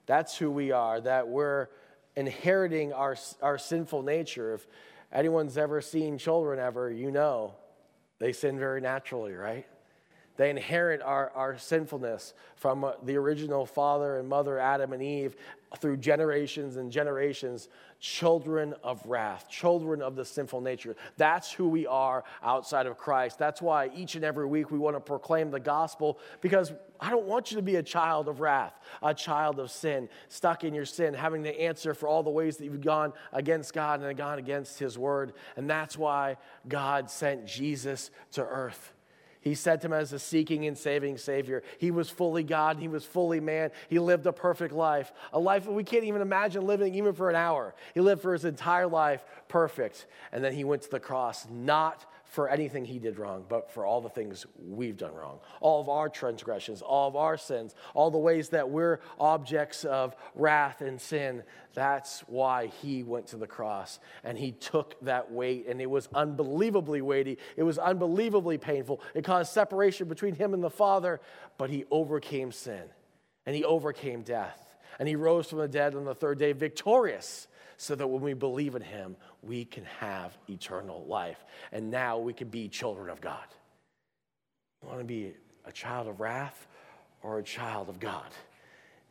That's 0.07 0.37
who 0.37 0.51
we 0.51 0.73
are, 0.73 1.01
that 1.03 1.29
we're 1.29 1.69
inheriting 2.17 2.93
our, 2.93 3.17
our 3.43 3.59
sinful 3.59 4.03
nature. 4.03 4.55
If 4.55 4.67
anyone's 5.13 5.57
ever 5.57 5.81
seen 5.81 6.19
children 6.19 6.59
ever, 6.59 6.91
you 6.91 7.13
know 7.13 7.55
they 8.19 8.33
sin 8.33 8.59
very 8.59 8.81
naturally, 8.81 9.35
right? 9.35 9.67
They 10.38 10.50
inherit 10.50 11.02
our, 11.02 11.30
our 11.35 11.59
sinfulness 11.59 12.33
from 12.54 12.85
uh, 12.85 12.92
the 13.02 13.16
original 13.16 13.66
father 13.66 14.18
and 14.18 14.28
mother, 14.28 14.59
Adam 14.59 14.92
and 14.92 15.02
Eve, 15.02 15.35
through 15.78 15.97
generations 15.97 16.76
and 16.76 16.92
generations, 16.92 17.68
children 17.99 18.73
of 18.85 19.04
wrath, 19.04 19.49
children 19.50 20.00
of 20.00 20.14
the 20.14 20.25
sinful 20.25 20.61
nature. 20.61 20.95
That's 21.16 21.50
who 21.50 21.68
we 21.68 21.88
are 21.88 22.23
outside 22.40 22.87
of 22.87 22.97
Christ. 22.97 23.37
That's 23.37 23.61
why 23.61 23.90
each 23.97 24.14
and 24.14 24.25
every 24.25 24.47
week 24.47 24.71
we 24.71 24.78
want 24.78 24.95
to 24.95 25.00
proclaim 25.00 25.50
the 25.50 25.59
gospel 25.59 26.21
because 26.40 26.73
I 27.00 27.11
don't 27.11 27.26
want 27.26 27.50
you 27.50 27.57
to 27.57 27.62
be 27.62 27.75
a 27.75 27.83
child 27.83 28.28
of 28.28 28.40
wrath, 28.40 28.78
a 29.02 29.12
child 29.12 29.59
of 29.59 29.73
sin, 29.73 30.09
stuck 30.28 30.62
in 30.62 30.73
your 30.73 30.85
sin, 30.85 31.14
having 31.14 31.42
to 31.42 31.61
answer 31.61 31.95
for 31.95 32.09
all 32.09 32.23
the 32.23 32.30
ways 32.30 32.57
that 32.59 32.64
you've 32.64 32.80
gone 32.80 33.12
against 33.33 33.75
God 33.75 34.02
and 34.02 34.16
gone 34.16 34.38
against 34.38 34.78
His 34.78 34.97
word. 34.97 35.33
And 35.57 35.68
that's 35.68 35.99
why 35.99 36.37
God 36.68 37.11
sent 37.11 37.45
Jesus 37.45 38.12
to 38.33 38.42
earth. 38.45 38.92
He 39.49 39.55
sent 39.55 39.83
him 39.83 39.95
as 39.95 40.12
a 40.12 40.19
seeking 40.19 40.67
and 40.67 40.76
saving 40.76 41.17
Savior. 41.17 41.62
He 41.78 41.90
was 41.90 42.11
fully 42.11 42.43
God, 42.43 42.76
he 42.76 42.87
was 42.87 43.07
fully 43.07 43.40
man. 43.40 43.71
He 43.88 43.99
lived 43.99 44.26
a 44.26 44.33
perfect 44.33 44.75
life, 44.75 45.11
a 45.33 45.38
life 45.38 45.64
that 45.64 45.73
we 45.73 45.85
can't 45.85 46.05
even 46.05 46.21
imagine 46.21 46.67
living 46.67 46.95
even 46.95 47.14
for 47.14 47.31
an 47.31 47.37
hour. 47.37 47.75
He 47.95 48.00
lived 48.00 48.21
for 48.21 48.35
his 48.35 48.45
entire 48.45 48.87
life 48.87 49.25
perfect. 49.49 50.05
And 50.33 50.45
then 50.45 50.52
he 50.52 50.64
went 50.64 50.83
to 50.83 50.90
the 50.90 51.00
cross, 51.00 51.47
not 51.50 52.05
for 52.29 52.51
anything 52.51 52.85
he 52.85 52.99
did 52.99 53.19
wrong, 53.19 53.45
but 53.49 53.71
for 53.71 53.87
all 53.87 54.03
the 54.03 54.09
things 54.11 54.47
we've 54.63 54.99
done 54.99 55.15
wrong. 55.15 55.41
All 55.61 55.81
of 55.81 55.89
our 55.89 56.11
transgressions, 56.11 56.83
all 56.83 57.09
of 57.09 57.17
our 57.17 57.39
sins, 57.39 57.75
all 57.95 58.11
the 58.11 58.19
ways 58.19 58.51
that 58.51 58.69
we're 58.69 59.01
objects 59.19 59.85
of 59.85 60.15
wrath 60.35 60.83
and 60.83 61.01
sin. 61.01 61.43
That's 61.73 62.21
why 62.21 62.67
he 62.67 63.03
went 63.03 63.29
to 63.29 63.39
the 63.39 63.47
cross 63.47 63.99
and 64.23 64.37
he 64.37 64.53
took 64.53 65.01
that 65.01 65.33
weight, 65.33 65.67
and 65.69 65.81
it 65.81 65.89
was 65.89 66.09
unbelievably 66.15 67.01
weighty. 67.01 67.39
It 67.57 67.63
was 67.63 67.79
unbelievably 67.79 68.59
painful. 68.59 69.01
It 69.15 69.25
caused 69.25 69.53
separation 69.53 70.07
between 70.07 70.35
him 70.35 70.53
and 70.53 70.63
the 70.63 70.71
Father, 70.71 71.21
but 71.57 71.71
he 71.71 71.87
overcame 71.91 72.53
sin 72.53 72.85
and 73.47 73.57
he 73.57 73.65
overcame 73.65 74.23
death. 74.23 74.65
And 74.99 75.09
he 75.09 75.17
rose 75.17 75.49
from 75.49 75.61
the 75.61 75.69
dead 75.69 75.95
on 75.95 76.05
the 76.05 76.15
third 76.15 76.39
day 76.39 76.53
victorious 76.53 77.47
so 77.79 77.95
that 77.95 78.07
when 78.07 78.21
we 78.21 78.35
believe 78.35 78.75
in 78.75 78.83
him, 78.83 79.17
we 79.41 79.65
can 79.65 79.85
have 80.01 80.37
eternal 80.51 81.07
life. 81.07 81.43
And 81.73 81.91
now 81.91 82.19
we 82.19 82.33
can 82.33 82.49
be 82.49 82.69
children 82.69 83.09
of 83.09 83.21
God. 83.21 83.47
You 84.83 84.89
want 84.89 85.01
to 85.01 85.05
be 85.05 85.33
a 85.65 85.73
child 85.73 86.09
of 86.09 86.21
wrath 86.21 86.67
or 87.23 87.39
a 87.39 87.43
child 87.43 87.89
of 87.89 88.01
God? 88.01 88.27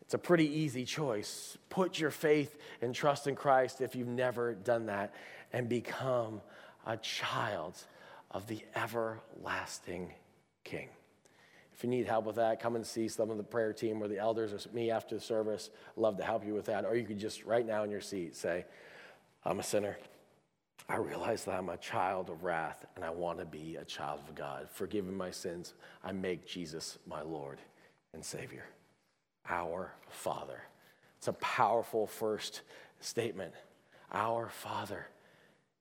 It's 0.02 0.14
a 0.14 0.18
pretty 0.18 0.48
easy 0.48 0.84
choice. 0.84 1.58
Put 1.70 1.98
your 1.98 2.12
faith 2.12 2.58
and 2.82 2.94
trust 2.94 3.28
in 3.28 3.36
Christ 3.36 3.80
if 3.82 3.96
you've 3.96 4.08
never 4.08 4.54
done 4.54 4.86
that 4.88 5.14
and 5.54 5.70
become 5.70 6.42
a 6.86 6.98
child 6.98 7.78
of 8.32 8.48
the 8.48 8.62
everlasting 8.76 10.14
King. 10.66 10.90
If 11.78 11.84
you 11.84 11.92
need 11.92 12.08
help 12.08 12.26
with 12.26 12.38
that, 12.38 12.60
come 12.60 12.76
and 12.76 12.84
see 12.84 13.08
some 13.08 13.30
of 13.30 13.38
the 13.38 13.44
prayer 13.44 13.72
team 13.72 14.02
or 14.02 14.08
the 14.08 14.18
elders 14.18 14.52
or 14.52 14.74
me 14.74 14.90
after 14.90 15.14
the 15.14 15.22
service. 15.22 15.70
love 15.96 16.18
to 16.18 16.24
help 16.24 16.44
you 16.44 16.56
with 16.56 16.66
that. 16.66 16.86
Or 16.86 16.96
you 16.96 17.06
could 17.06 17.20
just 17.20 17.46
right 17.46 17.66
now 17.66 17.84
in 17.84 17.92
your 17.92 18.02
seat 18.02 18.36
say, 18.36 18.66
I'm 19.46 19.60
a 19.60 19.64
sinner. 19.64 19.96
I 20.90 20.96
realize 20.96 21.46
that 21.46 21.54
I'm 21.54 21.70
a 21.70 21.78
child 21.78 22.32
of 22.32 22.44
wrath 22.44 22.84
and 22.96 23.06
I 23.06 23.12
want 23.12 23.38
to 23.40 23.46
be 23.46 23.76
a 23.76 23.86
child 23.86 24.22
of 24.28 24.34
God. 24.34 24.68
Forgive 24.72 25.06
my 25.06 25.30
sins. 25.30 25.76
I 26.04 26.14
make 26.14 26.48
Jesus 26.48 26.98
my 27.06 27.22
Lord 27.22 27.60
and 28.14 28.26
Savior. 28.26 28.66
Our 29.48 29.92
Father. 30.10 30.64
It's 31.20 31.28
a 31.28 31.34
powerful 31.34 32.08
first 32.08 32.62
statement. 33.02 33.54
Our 34.12 34.50
Father. 34.50 35.08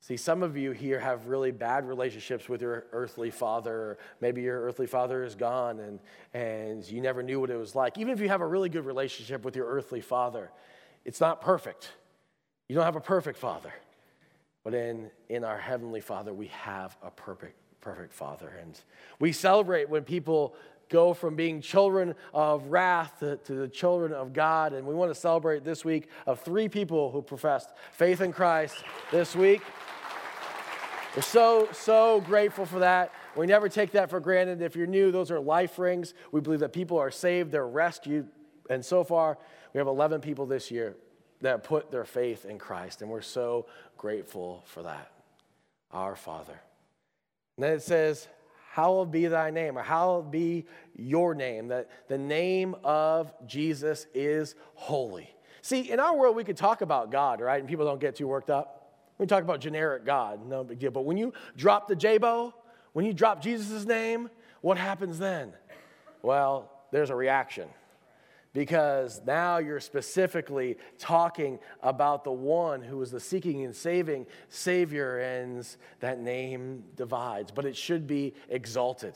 See, 0.07 0.17
some 0.17 0.45
of 0.45 0.57
you 0.57 0.71
here 0.71 1.01
have 1.01 1.27
really 1.27 1.51
bad 1.51 1.85
relationships 1.85 2.49
with 2.49 2.63
your 2.63 2.87
earthly 2.93 3.33
father. 3.33 3.99
Maybe 4.21 4.41
your 4.41 4.63
earthly 4.63 4.87
father 4.87 5.25
is 5.25 5.35
gone 5.35 5.81
and, 5.81 5.99
and 6.33 6.89
you 6.89 7.01
never 7.01 7.25
knew 7.25 7.41
what 7.41 7.51
it 7.51 7.57
was 7.57 7.75
like. 7.75 7.99
Even 7.99 8.13
if 8.13 8.21
you 8.21 8.29
have 8.29 8.41
a 8.41 8.47
really 8.47 8.69
good 8.69 8.87
relationship 8.87 9.45
with 9.45 9.57
your 9.57 9.67
earthly 9.67 10.01
father, 10.01 10.53
it's 11.05 11.21
not 11.21 11.41
perfect. 11.41 11.91
You 12.69 12.77
don't 12.77 12.85
have 12.85 12.95
a 12.95 13.01
perfect 13.01 13.37
father. 13.37 13.75
But 14.63 14.75
in, 14.75 15.11
in 15.29 15.43
our 15.43 15.59
heavenly 15.59 16.01
father, 16.01 16.33
we 16.33 16.47
have 16.49 16.97
a 17.03 17.11
perfect, 17.11 17.57
perfect 17.81 18.13
father. 18.13 18.53
And 18.63 18.81
we 19.19 19.33
celebrate 19.33 19.91
when 19.91 20.05
people 20.05 20.55
go 20.89 21.15
from 21.15 21.35
being 21.35 21.61
children 21.61 22.15
of 22.33 22.67
wrath 22.67 23.19
to, 23.19 23.39
to, 23.39 23.55
the 23.55 23.67
children 23.67 24.13
of 24.13 24.33
God. 24.33 24.73
And 24.73 24.87
we 24.87 24.95
want 24.95 25.13
to 25.13 25.19
celebrate 25.19 25.65
this 25.65 25.85
week 25.85 26.11
of 26.29 26.39
three 26.39 26.69
people 26.69 27.11
who 27.11 27.23
professed 27.23 27.71
faith 27.91 28.21
in 28.21 28.33
Christ 28.33 28.77
this 29.11 29.35
week. 29.35 29.63
We're 31.17 31.23
so, 31.23 31.69
so 31.73 32.21
grateful 32.21 32.67
for 32.67 32.81
that. 32.81 33.11
We 33.35 33.47
never 33.47 33.71
take 33.71 33.93
that 33.93 34.11
for 34.11 34.21
granted. 34.21 34.61
If 34.61 34.77
you're 34.77 34.87
new, 34.87 35.11
those 35.11 35.31
are 35.31 35.41
life 35.41 35.79
rings. 35.79 36.13
We 36.31 36.43
believe 36.43 36.61
that 36.61 36.75
people 36.75 36.99
are 36.99 37.11
saved, 37.11 37.53
they're 37.53 37.67
rescued. 37.67 38.29
And 38.69 38.85
so 38.85 39.03
far, 39.03 39.39
we 39.73 39.79
have 39.79 39.87
11 39.87 40.21
people 40.21 40.45
this 40.45 40.71
year 40.71 40.95
that 41.41 41.65
put 41.65 41.91
their 41.91 42.05
faith 42.05 42.45
in 42.45 42.59
Christ. 42.59 43.01
And 43.01 43.11
we're 43.11 43.23
so 43.23 43.65
grateful 43.97 44.63
for 44.67 44.83
that. 44.83 45.11
Our 45.91 46.17
Father. 46.17 46.61
And 47.57 47.65
then 47.65 47.73
it 47.73 47.83
says, 47.83 48.29
Hallowed 48.73 49.11
be 49.11 49.27
thy 49.27 49.51
name, 49.51 49.79
or 49.79 49.83
hallowed 49.83 50.31
be 50.31 50.67
your 50.95 51.35
name. 51.35 51.69
That 51.69 51.89
the 52.09 52.19
name 52.19 52.77
of 52.85 53.33
Jesus 53.47 54.07
is 54.13 54.55
holy. 54.75 55.31
See, 55.63 55.91
in 55.91 55.99
our 55.99 56.15
world, 56.15 56.37
we 56.37 56.45
could 56.45 56.59
talk 56.59 56.83
about 56.83 57.11
God, 57.11 57.41
right? 57.41 57.59
And 57.59 57.67
people 57.67 57.87
don't 57.87 58.01
get 58.01 58.17
too 58.17 58.29
worked 58.29 58.51
up. 58.51 58.76
We 59.19 59.27
talk 59.27 59.43
about 59.43 59.61
generic 59.61 60.05
God, 60.05 60.47
no 60.47 60.63
big 60.65 60.79
deal. 60.79 60.91
But 60.91 61.05
when 61.05 61.17
you 61.17 61.33
drop 61.57 61.89
the 61.89 61.97
J-Bo, 61.97 62.55
when 62.93 63.05
you 63.05 63.13
drop 63.13 63.43
Jesus' 63.43 63.85
name, 63.85 64.31
what 64.61 64.79
happens 64.79 65.19
then? 65.19 65.53
Well, 66.23 66.71
there's 66.91 67.11
a 67.11 67.15
reaction 67.15 67.69
because 68.53 69.21
now 69.27 69.59
you're 69.59 69.81
specifically 69.81 70.79
talking 70.99 71.59
about 71.83 72.25
the 72.25 72.33
one 72.33 72.81
who 72.81 73.03
is 73.03 73.11
the 73.11 73.21
seeking 73.21 73.65
and 73.65 73.77
saving 73.77 74.27
Savior, 74.49 75.19
and 75.19 75.67
that 76.01 76.21
name 76.21 76.83
divides, 76.97 77.53
but 77.53 77.67
it 77.67 77.77
should 77.77 78.07
be 78.07 78.33
exalted. 78.49 79.13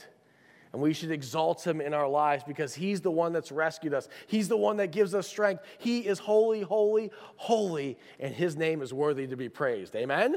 And 0.73 0.81
we 0.81 0.93
should 0.93 1.11
exalt 1.11 1.67
him 1.67 1.81
in 1.81 1.95
our 1.95 2.09
lives 2.09 2.45
because 2.47 2.75
he's 2.75 3.00
the 3.00 3.11
one 3.11 3.33
that's 3.33 3.50
rescued 3.50 3.93
us. 3.93 4.09
He's 4.29 4.49
the 4.49 4.57
one 4.57 4.77
that 4.77 4.93
gives 4.93 5.15
us 5.15 5.27
strength. 5.27 5.65
He 5.79 6.00
is 6.00 6.21
holy, 6.21 6.61
holy, 6.62 7.11
holy, 7.37 7.99
and 8.21 8.33
his 8.33 8.57
name 8.57 8.81
is 8.81 8.95
worthy 8.95 9.27
to 9.27 9.37
be 9.37 9.49
praised. 9.49 9.97
Amen? 9.97 10.37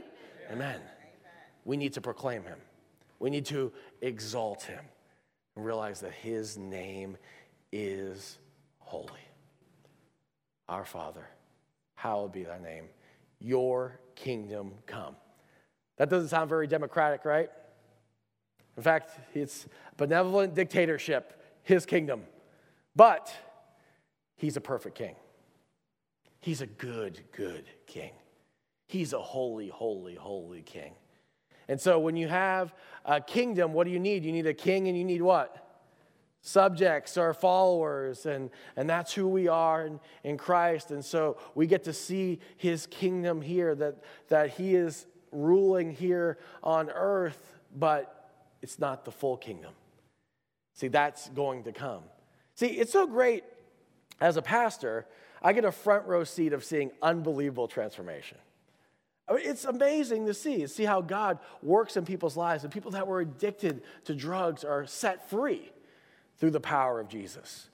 Amen. 0.52 0.76
Amen. 0.76 0.82
We 1.66 1.78
need 1.78 1.94
to 1.94 2.02
proclaim 2.02 2.44
him, 2.44 2.60
we 3.20 3.30
need 3.30 3.46
to 3.46 3.72
exalt 4.02 4.64
him 4.64 4.84
and 5.56 5.66
realize 5.66 6.00
that 6.02 6.14
his 6.14 6.58
name 6.58 7.18
is 7.72 8.38
holy. 8.80 9.12
Our 10.68 10.86
Father, 10.86 11.28
hallowed 11.96 12.32
be 12.32 12.44
thy 12.44 12.60
name. 12.60 12.86
Your 13.40 14.00
kingdom 14.16 14.74
come. 14.86 15.16
That 15.98 16.10
doesn't 16.10 16.30
sound 16.30 16.50
very 16.50 16.68
democratic, 16.68 17.24
right? 17.24 17.50
In 18.78 18.84
fact, 18.84 19.12
it's 19.34 19.68
benevolent 19.98 20.56
dictatorship, 20.56 21.42
his 21.64 21.86
kingdom. 21.86 22.24
But 22.96 23.34
he's 24.36 24.58
a 24.58 24.62
perfect 24.62 24.96
king. 24.96 25.16
He's 26.40 26.62
a 26.62 26.68
good, 26.68 27.22
good 27.32 27.66
king. 27.88 28.12
He's 28.88 29.14
a 29.14 29.22
holy, 29.22 29.70
holy, 29.70 30.16
holy 30.16 30.62
king. 30.62 30.94
And 31.68 31.80
so 31.80 32.00
when 32.00 32.18
you 32.18 32.28
have 32.28 32.74
a 33.06 33.22
kingdom, 33.22 33.74
what 33.74 33.86
do 33.86 33.92
you 33.92 34.00
need? 34.00 34.26
You 34.26 34.32
need 34.32 34.48
a 34.48 34.54
king 34.54 34.88
and 34.88 34.98
you 34.98 35.06
need 35.06 35.22
what? 35.22 35.60
Subjects 36.42 37.18
or 37.18 37.34
followers, 37.34 38.26
and, 38.26 38.50
and 38.76 38.90
that's 38.90 39.14
who 39.14 39.30
we 39.30 39.48
are 39.48 39.86
in, 39.86 40.00
in 40.26 40.38
Christ. 40.38 40.92
And 40.92 41.04
so 41.04 41.38
we 41.56 41.68
get 41.68 41.86
to 41.86 41.94
see 41.94 42.40
his 42.58 42.86
kingdom 42.88 43.42
here, 43.42 43.74
that, 43.76 44.04
that 44.28 44.50
he 44.50 44.76
is 44.76 45.06
ruling 45.32 45.92
here 45.92 46.38
on 46.62 46.90
earth, 46.90 47.58
but 47.74 48.23
it's 48.64 48.80
not 48.80 49.06
the 49.06 49.12
full 49.12 49.38
kingdom. 49.38 49.74
See, 50.74 50.88
that's 50.88 51.30
going 51.30 51.66
to 51.66 51.72
come. 51.72 52.02
See, 52.56 52.68
it's 52.68 52.92
so 52.92 53.06
great 53.06 53.44
as 54.22 54.38
a 54.38 54.42
pastor, 54.42 55.06
I 55.42 55.52
get 55.52 55.66
a 55.66 55.72
front 55.72 56.08
row 56.08 56.24
seat 56.24 56.54
of 56.54 56.64
seeing 56.64 56.92
unbelievable 57.02 57.68
transformation. 57.68 58.38
I 59.28 59.34
mean, 59.34 59.44
it's 59.46 59.66
amazing 59.66 60.26
to 60.28 60.34
see, 60.34 60.66
see 60.68 60.86
how 60.86 61.02
God 61.02 61.40
works 61.62 61.98
in 61.98 62.06
people's 62.06 62.38
lives, 62.38 62.64
and 62.64 62.72
people 62.72 62.92
that 62.92 63.06
were 63.06 63.20
addicted 63.20 63.82
to 64.06 64.16
drugs 64.16 64.64
are 64.64 64.86
set 64.86 65.30
free 65.30 65.70
through 66.40 66.52
the 66.52 66.60
power 66.60 67.00
of 67.00 67.10
Jesus. 67.10 67.70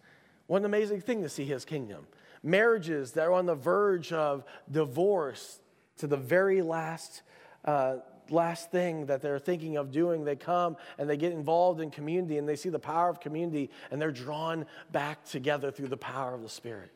What 0.48 0.58
an 0.58 0.66
amazing 0.66 1.02
thing 1.02 1.22
to 1.22 1.30
see 1.30 1.46
his 1.46 1.66
kingdom. 1.66 2.08
Marriages 2.42 3.12
that 3.12 3.28
are 3.28 3.34
on 3.34 3.46
the 3.46 3.56
verge 3.56 4.12
of 4.12 4.44
divorce 4.72 5.60
to 5.98 6.08
the 6.08 6.18
very 6.18 6.62
last 6.62 7.22
uh, 7.66 7.98
last 8.32 8.72
thing 8.72 9.08
that 9.08 9.22
they're 9.22 9.40
thinking 9.40 9.78
of 9.78 9.92
doing, 9.92 10.24
they 10.24 10.36
come 10.36 10.78
and 10.98 11.10
they 11.10 11.18
get 11.18 11.32
involved 11.32 11.82
in 11.82 11.92
community 11.92 12.38
and 12.38 12.48
they 12.48 12.56
see 12.56 12.70
the 12.70 12.80
power 12.80 13.10
of 13.10 13.20
community 13.20 13.70
and 13.92 14.02
they're 14.02 14.12
drawn 14.12 14.66
back 14.92 15.26
together 15.26 15.72
through 15.72 15.88
the 15.88 15.98
power 15.98 16.34
of 16.34 16.42
the 16.42 16.50
Spirit. 16.50 16.92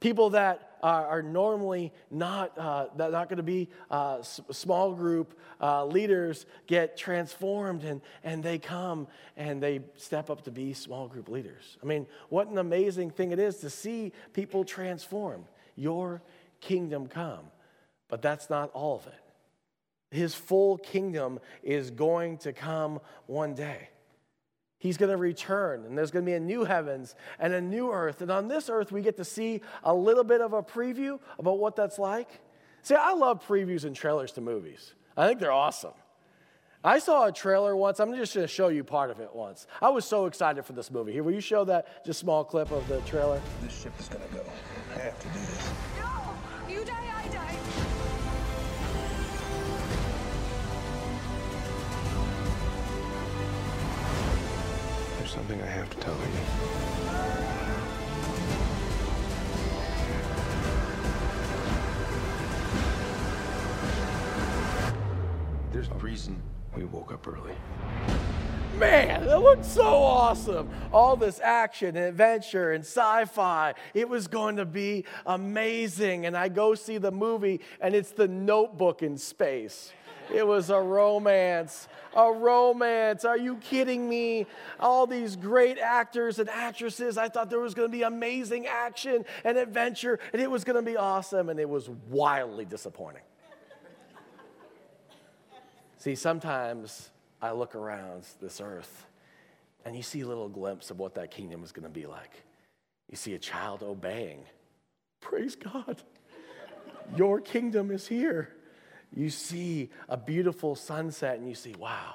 People 0.00 0.30
that 0.30 0.76
are, 0.82 1.06
are 1.06 1.22
normally 1.22 1.92
not, 2.10 2.58
uh, 2.58 2.86
not 2.96 3.28
going 3.28 3.38
to 3.38 3.42
be 3.42 3.70
uh, 3.90 4.20
small 4.22 4.92
group 4.92 5.38
uh, 5.62 5.86
leaders 5.86 6.44
get 6.66 6.96
transformed 6.96 7.84
and, 7.84 8.02
and 8.22 8.42
they 8.42 8.58
come 8.58 9.06
and 9.36 9.62
they 9.62 9.80
step 9.96 10.28
up 10.28 10.42
to 10.42 10.50
be 10.50 10.74
small 10.74 11.08
group 11.08 11.28
leaders. 11.28 11.78
I 11.82 11.86
mean, 11.86 12.06
what 12.28 12.48
an 12.48 12.58
amazing 12.58 13.12
thing 13.12 13.32
it 13.32 13.38
is 13.38 13.56
to 13.58 13.70
see 13.70 14.12
people 14.34 14.64
transformed. 14.64 15.46
Your 15.74 16.20
kingdom 16.60 17.06
come. 17.06 17.46
But 18.08 18.22
that's 18.22 18.50
not 18.50 18.70
all 18.74 18.96
of 18.96 19.06
it. 19.06 19.23
His 20.14 20.34
full 20.34 20.78
kingdom 20.78 21.40
is 21.62 21.90
going 21.90 22.38
to 22.38 22.52
come 22.52 23.00
one 23.26 23.54
day. 23.54 23.88
He's 24.78 24.96
going 24.96 25.10
to 25.10 25.16
return, 25.16 25.84
and 25.84 25.96
there's 25.96 26.10
going 26.10 26.24
to 26.24 26.30
be 26.30 26.34
a 26.36 26.40
new 26.40 26.64
heavens 26.64 27.14
and 27.38 27.52
a 27.52 27.60
new 27.60 27.90
earth. 27.90 28.20
And 28.20 28.30
on 28.30 28.46
this 28.46 28.68
earth, 28.68 28.92
we 28.92 29.02
get 29.02 29.16
to 29.16 29.24
see 29.24 29.60
a 29.82 29.94
little 29.94 30.22
bit 30.22 30.40
of 30.40 30.52
a 30.52 30.62
preview 30.62 31.18
about 31.38 31.58
what 31.58 31.74
that's 31.74 31.98
like. 31.98 32.28
See, 32.82 32.94
I 32.94 33.12
love 33.14 33.44
previews 33.44 33.84
and 33.84 33.96
trailers 33.96 34.30
to 34.32 34.40
movies, 34.40 34.94
I 35.16 35.26
think 35.26 35.40
they're 35.40 35.52
awesome. 35.52 35.94
I 36.86 36.98
saw 36.98 37.26
a 37.26 37.32
trailer 37.32 37.74
once. 37.74 37.98
I'm 37.98 38.14
just 38.14 38.34
going 38.34 38.46
to 38.46 38.52
show 38.52 38.68
you 38.68 38.84
part 38.84 39.10
of 39.10 39.18
it 39.18 39.34
once. 39.34 39.66
I 39.80 39.88
was 39.88 40.04
so 40.04 40.26
excited 40.26 40.66
for 40.66 40.74
this 40.74 40.90
movie. 40.90 41.12
Here, 41.12 41.22
will 41.22 41.32
you 41.32 41.40
show 41.40 41.64
that 41.64 42.04
just 42.04 42.20
small 42.20 42.44
clip 42.44 42.70
of 42.72 42.86
the 42.88 43.00
trailer? 43.00 43.40
This 43.62 43.80
ship 43.80 43.94
is 43.98 44.08
going 44.10 44.28
to 44.28 44.34
go. 44.34 44.44
I 44.94 44.98
have 44.98 45.18
to 45.18 45.28
do 45.28 45.38
this. 45.38 45.93
Something 55.34 55.60
I 55.60 55.66
have 55.66 55.90
to 55.90 55.96
tell 55.98 56.14
you. 56.14 56.30
There's 65.72 65.88
a 65.88 65.94
reason 65.94 66.40
we 66.76 66.84
woke 66.84 67.12
up 67.12 67.26
early. 67.26 67.56
Man, 68.78 69.26
that 69.26 69.40
looked 69.40 69.64
so 69.64 69.84
awesome. 69.84 70.68
All 70.92 71.16
this 71.16 71.38
action 71.40 71.96
and 71.96 72.06
adventure 72.06 72.72
and 72.72 72.82
sci 72.82 73.24
fi. 73.26 73.74
It 73.94 74.08
was 74.08 74.26
going 74.26 74.56
to 74.56 74.64
be 74.64 75.04
amazing. 75.26 76.26
And 76.26 76.36
I 76.36 76.48
go 76.48 76.74
see 76.74 76.98
the 76.98 77.12
movie, 77.12 77.60
and 77.80 77.94
it's 77.94 78.10
the 78.10 78.26
notebook 78.26 79.02
in 79.02 79.16
space. 79.16 79.92
It 80.32 80.44
was 80.44 80.70
a 80.70 80.80
romance. 80.80 81.86
A 82.16 82.32
romance. 82.32 83.24
Are 83.24 83.38
you 83.38 83.56
kidding 83.56 84.08
me? 84.08 84.46
All 84.80 85.06
these 85.06 85.36
great 85.36 85.78
actors 85.78 86.40
and 86.40 86.48
actresses. 86.48 87.16
I 87.16 87.28
thought 87.28 87.50
there 87.50 87.60
was 87.60 87.74
going 87.74 87.88
to 87.90 87.96
be 87.96 88.02
amazing 88.02 88.66
action 88.66 89.24
and 89.44 89.56
adventure, 89.56 90.18
and 90.32 90.42
it 90.42 90.50
was 90.50 90.64
going 90.64 90.76
to 90.76 90.90
be 90.90 90.96
awesome, 90.96 91.48
and 91.48 91.60
it 91.60 91.68
was 91.68 91.88
wildly 92.10 92.64
disappointing. 92.64 93.22
See, 95.98 96.16
sometimes 96.16 97.10
I 97.40 97.52
look 97.52 97.74
around 97.74 98.24
this 98.40 98.60
earth 98.60 99.06
and 99.84 99.94
you 99.94 100.02
see 100.02 100.22
a 100.22 100.26
little 100.26 100.48
glimpse 100.48 100.90
of 100.90 100.98
what 100.98 101.14
that 101.14 101.30
kingdom 101.30 101.62
is 101.62 101.72
going 101.72 101.84
to 101.84 101.92
be 101.92 102.06
like. 102.06 102.42
You 103.10 103.16
see 103.16 103.34
a 103.34 103.38
child 103.38 103.82
obeying. 103.82 104.44
Praise 105.20 105.56
God. 105.56 106.02
Your 107.16 107.40
kingdom 107.40 107.90
is 107.90 108.06
here. 108.06 108.48
You 109.14 109.30
see 109.30 109.90
a 110.08 110.16
beautiful 110.16 110.74
sunset 110.74 111.38
and 111.38 111.48
you 111.48 111.54
see, 111.54 111.74
wow, 111.78 112.14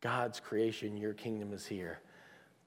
God's 0.00 0.40
creation, 0.40 0.96
your 0.96 1.12
kingdom 1.12 1.52
is 1.52 1.66
here. 1.66 2.00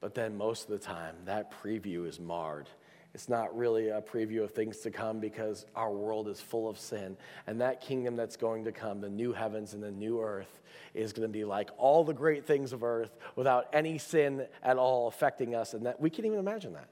But 0.00 0.14
then 0.14 0.36
most 0.36 0.64
of 0.64 0.70
the 0.70 0.78
time, 0.78 1.16
that 1.24 1.52
preview 1.62 2.06
is 2.06 2.20
marred. 2.20 2.68
It's 3.16 3.30
not 3.30 3.56
really 3.56 3.88
a 3.88 4.02
preview 4.02 4.42
of 4.42 4.50
things 4.50 4.80
to 4.80 4.90
come 4.90 5.20
because 5.20 5.64
our 5.74 5.90
world 5.90 6.28
is 6.28 6.38
full 6.38 6.68
of 6.68 6.78
sin. 6.78 7.16
And 7.46 7.62
that 7.62 7.80
kingdom 7.80 8.14
that's 8.14 8.36
going 8.36 8.64
to 8.64 8.72
come, 8.72 9.00
the 9.00 9.08
new 9.08 9.32
heavens 9.32 9.72
and 9.72 9.82
the 9.82 9.90
new 9.90 10.20
earth, 10.20 10.60
is 10.92 11.14
going 11.14 11.26
to 11.26 11.32
be 11.32 11.42
like 11.42 11.70
all 11.78 12.04
the 12.04 12.12
great 12.12 12.44
things 12.44 12.74
of 12.74 12.84
earth 12.84 13.16
without 13.34 13.68
any 13.72 13.96
sin 13.96 14.46
at 14.62 14.76
all 14.76 15.08
affecting 15.08 15.54
us. 15.54 15.72
And 15.72 15.86
that 15.86 15.98
we 15.98 16.10
can't 16.10 16.26
even 16.26 16.38
imagine 16.38 16.74
that. 16.74 16.90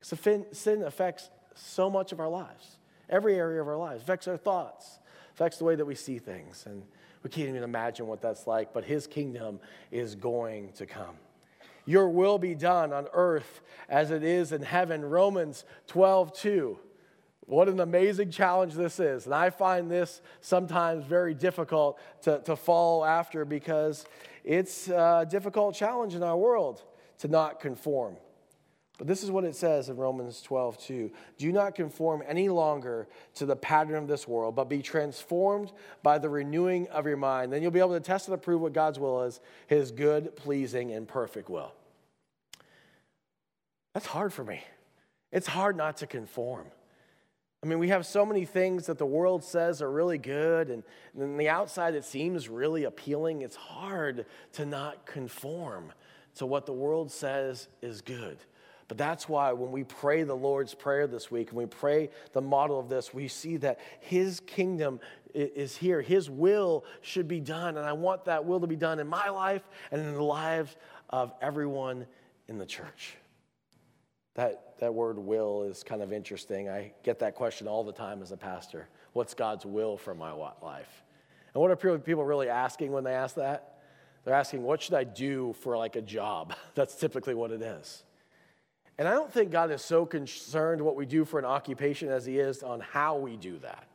Because 0.00 0.46
sin 0.52 0.82
affects 0.82 1.28
so 1.54 1.90
much 1.90 2.12
of 2.12 2.20
our 2.20 2.30
lives, 2.30 2.78
every 3.10 3.34
area 3.34 3.60
of 3.60 3.68
our 3.68 3.76
lives, 3.76 4.02
affects 4.02 4.26
our 4.28 4.38
thoughts, 4.38 4.98
affects 5.34 5.58
the 5.58 5.64
way 5.64 5.74
that 5.74 5.84
we 5.84 5.94
see 5.94 6.18
things. 6.18 6.64
And 6.64 6.82
we 7.22 7.28
can't 7.28 7.50
even 7.50 7.64
imagine 7.64 8.06
what 8.06 8.22
that's 8.22 8.46
like, 8.46 8.72
but 8.72 8.84
his 8.84 9.06
kingdom 9.06 9.60
is 9.90 10.14
going 10.14 10.72
to 10.78 10.86
come. 10.86 11.16
Your 11.86 12.08
will 12.08 12.38
be 12.38 12.54
done 12.54 12.92
on 12.92 13.06
earth 13.12 13.60
as 13.88 14.10
it 14.10 14.22
is 14.22 14.52
in 14.52 14.62
heaven. 14.62 15.04
Romans 15.04 15.64
12, 15.88 16.32
2. 16.34 16.78
What 17.46 17.68
an 17.68 17.80
amazing 17.80 18.30
challenge 18.30 18.74
this 18.74 19.00
is. 19.00 19.26
And 19.26 19.34
I 19.34 19.50
find 19.50 19.90
this 19.90 20.22
sometimes 20.40 21.04
very 21.04 21.34
difficult 21.34 21.98
to, 22.22 22.38
to 22.44 22.54
follow 22.54 23.04
after 23.04 23.44
because 23.44 24.06
it's 24.44 24.88
a 24.88 25.26
difficult 25.28 25.74
challenge 25.74 26.14
in 26.14 26.22
our 26.22 26.36
world 26.36 26.84
to 27.18 27.28
not 27.28 27.58
conform. 27.58 28.16
But 29.00 29.06
this 29.06 29.22
is 29.22 29.30
what 29.30 29.44
it 29.44 29.56
says 29.56 29.88
in 29.88 29.96
Romans 29.96 30.42
12, 30.42 30.78
2. 30.78 31.10
Do 31.38 31.52
not 31.52 31.74
conform 31.74 32.22
any 32.28 32.50
longer 32.50 33.08
to 33.36 33.46
the 33.46 33.56
pattern 33.56 33.94
of 33.94 34.06
this 34.06 34.28
world, 34.28 34.54
but 34.54 34.68
be 34.68 34.82
transformed 34.82 35.72
by 36.02 36.18
the 36.18 36.28
renewing 36.28 36.86
of 36.88 37.06
your 37.06 37.16
mind. 37.16 37.50
Then 37.50 37.62
you'll 37.62 37.70
be 37.70 37.78
able 37.80 37.94
to 37.94 38.00
test 38.00 38.28
and 38.28 38.34
approve 38.34 38.60
what 38.60 38.74
God's 38.74 38.98
will 38.98 39.22
is, 39.22 39.40
his 39.68 39.90
good, 39.90 40.36
pleasing, 40.36 40.92
and 40.92 41.08
perfect 41.08 41.48
will. 41.48 41.72
That's 43.94 44.06
hard 44.06 44.32
for 44.32 44.44
me. 44.44 44.62
It's 45.32 45.46
hard 45.46 45.76
not 45.76 45.98
to 45.98 46.06
conform. 46.06 46.66
I 47.62 47.66
mean, 47.66 47.78
we 47.78 47.88
have 47.88 48.06
so 48.06 48.24
many 48.24 48.46
things 48.46 48.86
that 48.86 48.96
the 48.96 49.06
world 49.06 49.44
says 49.44 49.82
are 49.82 49.90
really 49.90 50.16
good, 50.16 50.70
and, 50.70 50.82
on 51.20 51.36
the 51.36 51.50
outside 51.50 51.94
it 51.94 52.04
seems 52.04 52.48
really 52.48 52.84
appealing. 52.84 53.42
It's 53.42 53.56
hard 53.56 54.24
to 54.54 54.64
not 54.64 55.04
conform 55.04 55.92
to 56.36 56.46
what 56.46 56.64
the 56.64 56.72
world 56.72 57.10
says 57.10 57.68
is 57.82 58.00
good. 58.00 58.38
But 58.88 58.98
that's 58.98 59.28
why 59.28 59.52
when 59.52 59.70
we 59.70 59.84
pray 59.84 60.22
the 60.24 60.34
Lord's 60.34 60.74
Prayer 60.74 61.06
this 61.06 61.30
week 61.30 61.50
and 61.50 61.58
we 61.58 61.66
pray 61.66 62.08
the 62.32 62.40
model 62.40 62.80
of 62.80 62.88
this, 62.88 63.14
we 63.14 63.28
see 63.28 63.56
that 63.58 63.78
His 64.00 64.40
kingdom 64.40 64.98
is 65.32 65.76
here. 65.76 66.00
His 66.00 66.28
will 66.28 66.84
should 67.00 67.28
be 67.28 67.38
done. 67.38 67.76
And 67.76 67.86
I 67.86 67.92
want 67.92 68.24
that 68.24 68.44
will 68.44 68.58
to 68.58 68.66
be 68.66 68.74
done 68.74 68.98
in 68.98 69.06
my 69.06 69.28
life 69.28 69.62
and 69.92 70.00
in 70.00 70.14
the 70.14 70.22
lives 70.22 70.74
of 71.08 71.32
everyone 71.40 72.06
in 72.48 72.58
the 72.58 72.66
church. 72.66 73.16
That, 74.34 74.78
that 74.78 74.94
word 74.94 75.18
will 75.18 75.64
is 75.64 75.82
kind 75.82 76.02
of 76.02 76.12
interesting. 76.12 76.68
I 76.68 76.92
get 77.02 77.18
that 77.18 77.34
question 77.34 77.66
all 77.66 77.84
the 77.84 77.92
time 77.92 78.22
as 78.22 78.32
a 78.32 78.36
pastor. 78.36 78.88
What's 79.12 79.34
God's 79.34 79.66
will 79.66 79.96
for 79.96 80.14
my 80.14 80.32
life? 80.32 81.02
And 81.52 81.60
what 81.60 81.70
are 81.70 81.98
people 81.98 82.24
really 82.24 82.48
asking 82.48 82.92
when 82.92 83.04
they 83.04 83.12
ask 83.12 83.34
that? 83.36 83.78
They're 84.24 84.34
asking, 84.34 84.62
what 84.62 84.82
should 84.82 84.94
I 84.94 85.04
do 85.04 85.54
for 85.60 85.76
like 85.76 85.96
a 85.96 86.02
job? 86.02 86.54
That's 86.74 86.94
typically 86.94 87.34
what 87.34 87.50
it 87.50 87.62
is. 87.62 88.04
And 88.98 89.08
I 89.08 89.12
don't 89.12 89.32
think 89.32 89.50
God 89.50 89.70
is 89.70 89.82
so 89.82 90.04
concerned 90.04 90.82
what 90.82 90.94
we 90.94 91.06
do 91.06 91.24
for 91.24 91.38
an 91.38 91.46
occupation 91.46 92.10
as 92.10 92.26
he 92.26 92.38
is 92.38 92.62
on 92.62 92.80
how 92.80 93.16
we 93.16 93.36
do 93.36 93.58
that. 93.60 93.86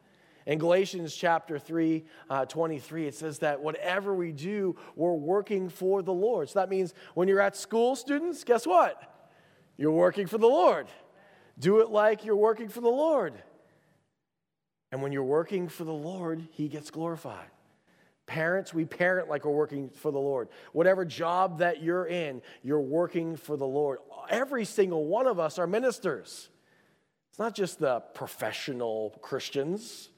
In 0.47 0.59
Galatians 0.59 1.15
chapter 1.15 1.57
3, 1.57 2.03
uh, 2.29 2.45
23, 2.45 3.07
it 3.07 3.15
says 3.15 3.39
that 3.39 3.61
whatever 3.61 4.13
we 4.13 4.31
do, 4.31 4.75
we're 4.95 5.13
working 5.13 5.69
for 5.69 6.01
the 6.01 6.13
Lord. 6.13 6.49
So 6.49 6.59
that 6.59 6.69
means 6.69 6.93
when 7.13 7.27
you're 7.27 7.41
at 7.41 7.55
school, 7.55 7.95
students, 7.95 8.43
guess 8.43 8.67
what? 8.67 9.14
You're 9.77 9.91
working 9.91 10.27
for 10.27 10.38
the 10.38 10.47
Lord. 10.47 10.88
Do 11.57 11.79
it 11.79 11.89
like 11.89 12.25
you're 12.25 12.35
working 12.35 12.69
for 12.69 12.81
the 12.81 12.89
Lord. 12.89 13.33
And 14.91 15.01
when 15.01 15.11
you're 15.11 15.23
working 15.23 15.67
for 15.67 15.83
the 15.83 15.93
Lord, 15.93 16.47
he 16.51 16.67
gets 16.67 16.91
glorified. 16.91 17.47
Parents, 18.27 18.73
we 18.73 18.85
parent 18.85 19.29
like 19.29 19.45
we're 19.45 19.51
working 19.51 19.89
for 19.89 20.11
the 20.11 20.19
Lord. 20.19 20.49
Whatever 20.73 21.05
job 21.05 21.59
that 21.59 21.83
you're 21.83 22.07
in, 22.07 22.41
you're 22.63 22.81
working 22.81 23.35
for 23.35 23.55
the 23.55 23.67
Lord. 23.67 23.99
Every 24.29 24.65
single 24.65 25.05
one 25.05 25.27
of 25.27 25.39
us 25.39 25.59
are 25.59 25.67
ministers. 25.67 26.49
It's 27.29 27.39
not 27.39 27.53
just 27.53 27.79
the 27.79 27.99
professional 28.13 29.17
Christians, 29.21 30.09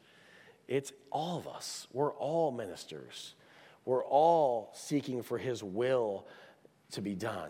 it's 0.68 0.92
all 1.12 1.38
of 1.38 1.48
us. 1.48 1.88
We're 1.92 2.14
all 2.14 2.52
ministers. 2.52 3.34
We're 3.86 4.06
all 4.06 4.72
seeking 4.76 5.24
for 5.24 5.38
His 5.38 5.64
will 5.64 6.28
to 6.92 7.02
be 7.02 7.16
done. 7.16 7.50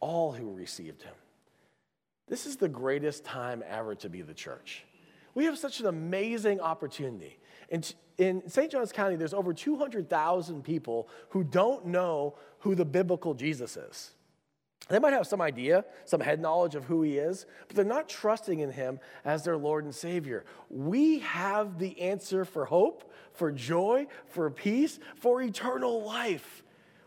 All 0.00 0.32
who 0.32 0.52
received 0.52 1.02
Him. 1.02 1.14
This 2.28 2.46
is 2.46 2.56
the 2.56 2.68
greatest 2.68 3.24
time 3.24 3.62
ever 3.68 3.94
to 3.96 4.08
be 4.08 4.22
the 4.22 4.34
church. 4.34 4.84
We 5.34 5.44
have 5.44 5.58
such 5.58 5.80
an 5.80 5.86
amazing 5.86 6.60
opportunity. 6.60 7.38
In, 7.68 7.82
in 8.18 8.48
St. 8.48 8.72
Johns 8.72 8.90
County, 8.90 9.16
there's 9.16 9.34
over 9.34 9.52
200,000 9.52 10.64
people 10.64 11.08
who 11.30 11.44
don't 11.44 11.86
know 11.86 12.36
who 12.60 12.74
the 12.74 12.84
biblical 12.84 13.34
Jesus 13.34 13.76
is. 13.76 14.12
They 14.88 14.98
might 14.98 15.12
have 15.12 15.26
some 15.26 15.40
idea, 15.40 15.84
some 16.04 16.20
head 16.20 16.40
knowledge 16.40 16.76
of 16.76 16.84
who 16.84 17.02
he 17.02 17.18
is, 17.18 17.46
but 17.66 17.74
they're 17.74 17.84
not 17.84 18.08
trusting 18.08 18.60
in 18.60 18.70
him 18.70 19.00
as 19.24 19.44
their 19.44 19.56
Lord 19.56 19.84
and 19.84 19.94
Savior. 19.94 20.44
We 20.70 21.18
have 21.20 21.78
the 21.78 22.00
answer 22.00 22.44
for 22.44 22.64
hope, 22.64 23.12
for 23.32 23.50
joy, 23.50 24.06
for 24.26 24.48
peace, 24.48 25.00
for 25.16 25.42
eternal 25.42 26.04
life. 26.04 26.62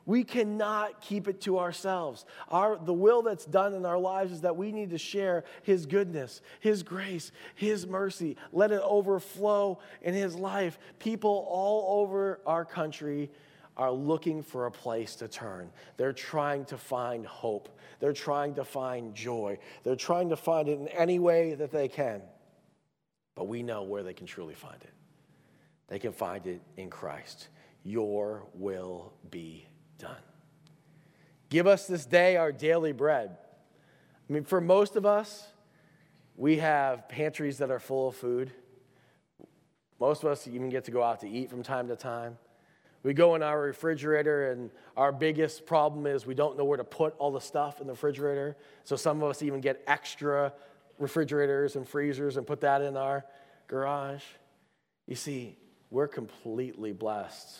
We 0.10 0.24
cannot 0.24 1.02
keep 1.02 1.28
it 1.28 1.40
to 1.42 1.60
ourselves. 1.60 2.26
Our, 2.48 2.80
the 2.84 2.96
will 2.96 3.22
that's 3.22 3.46
done 3.46 3.76
in 3.76 3.86
our 3.86 4.00
lives 4.00 4.32
is 4.32 4.42
that 4.42 4.58
we 4.58 4.72
need 4.72 4.90
to 4.90 4.98
share 4.98 5.44
His 5.62 5.86
goodness, 5.86 6.42
His 6.62 6.82
grace, 6.82 7.32
His 7.54 7.86
mercy. 7.86 8.36
Let 8.52 8.72
it 8.72 8.82
overflow 8.84 9.78
in 10.02 10.16
His 10.16 10.34
life. 10.34 10.80
People 10.98 11.46
all 11.48 12.02
over 12.02 12.40
our 12.48 12.66
country 12.66 13.30
are 13.78 13.92
looking 13.92 14.42
for 14.42 14.66
a 14.66 14.72
place 14.72 15.16
to 15.18 15.28
turn. 15.28 15.70
They're 15.98 16.12
trying 16.12 16.66
to 16.66 16.78
find 16.80 17.24
hope. 17.24 17.70
They're 18.00 18.12
trying 18.12 18.56
to 18.56 18.66
find 18.66 19.14
joy. 19.14 19.60
They're 19.84 19.96
trying 19.96 20.30
to 20.30 20.36
find 20.36 20.70
it 20.70 20.80
in 20.80 20.88
any 20.88 21.20
way 21.20 21.54
that 21.54 21.72
they 21.72 21.88
can. 21.88 22.24
But 23.36 23.48
we 23.48 23.62
know 23.62 23.84
where 23.84 24.02
they 24.02 24.16
can 24.16 24.26
truly 24.26 24.56
find 24.56 24.82
it. 24.82 24.94
They 25.88 26.00
can 26.00 26.14
find 26.14 26.48
it 26.48 26.64
in 26.78 26.90
Christ. 26.90 27.50
Your 27.84 28.48
will 28.56 29.14
be 29.30 29.68
done. 30.00 30.16
Give 31.50 31.68
us 31.68 31.88
this 31.88 32.06
day 32.06 32.38
our 32.38 32.52
daily 32.52 32.92
bread. 32.92 33.38
I 34.30 34.34
mean, 34.34 34.44
for 34.44 34.62
most 34.62 34.96
of 34.96 35.06
us, 35.06 35.48
we 36.36 36.58
have 36.58 37.10
pantries 37.10 37.58
that 37.58 37.70
are 37.70 37.80
full 37.80 38.10
of 38.10 38.16
food. 38.16 38.52
Most 40.00 40.24
of 40.24 40.30
us 40.30 40.48
even 40.48 40.70
get 40.70 40.86
to 40.86 40.92
go 40.92 41.04
out 41.04 41.20
to 41.22 41.30
eat 41.30 41.50
from 41.50 41.62
time 41.62 41.88
to 41.90 41.96
time. 41.96 42.38
We 43.04 43.14
go 43.14 43.36
in 43.36 43.44
our 43.44 43.60
refrigerator, 43.60 44.52
and 44.52 44.72
our 44.96 45.12
biggest 45.12 45.66
problem 45.66 46.06
is 46.06 46.26
we 46.26 46.36
don't 46.36 46.58
know 46.58 46.66
where 46.66 46.78
to 46.78 46.84
put 46.84 47.16
all 47.18 47.32
the 47.32 47.42
stuff 47.42 47.82
in 47.82 47.88
the 47.88 47.94
refrigerator. 47.94 48.58
So 48.84 48.96
some 48.96 49.22
of 49.22 49.30
us 49.30 49.42
even 49.42 49.62
get 49.62 49.84
extra 49.88 50.54
refrigerators 50.98 51.76
and 51.76 51.88
freezers 51.88 52.38
and 52.38 52.46
put 52.46 52.62
that 52.62 52.82
in 52.82 52.98
our 52.98 53.26
garage. 53.68 54.24
You 55.08 55.16
see, 55.16 55.58
we're 55.90 56.08
completely 56.08 56.92
blessed 56.92 57.58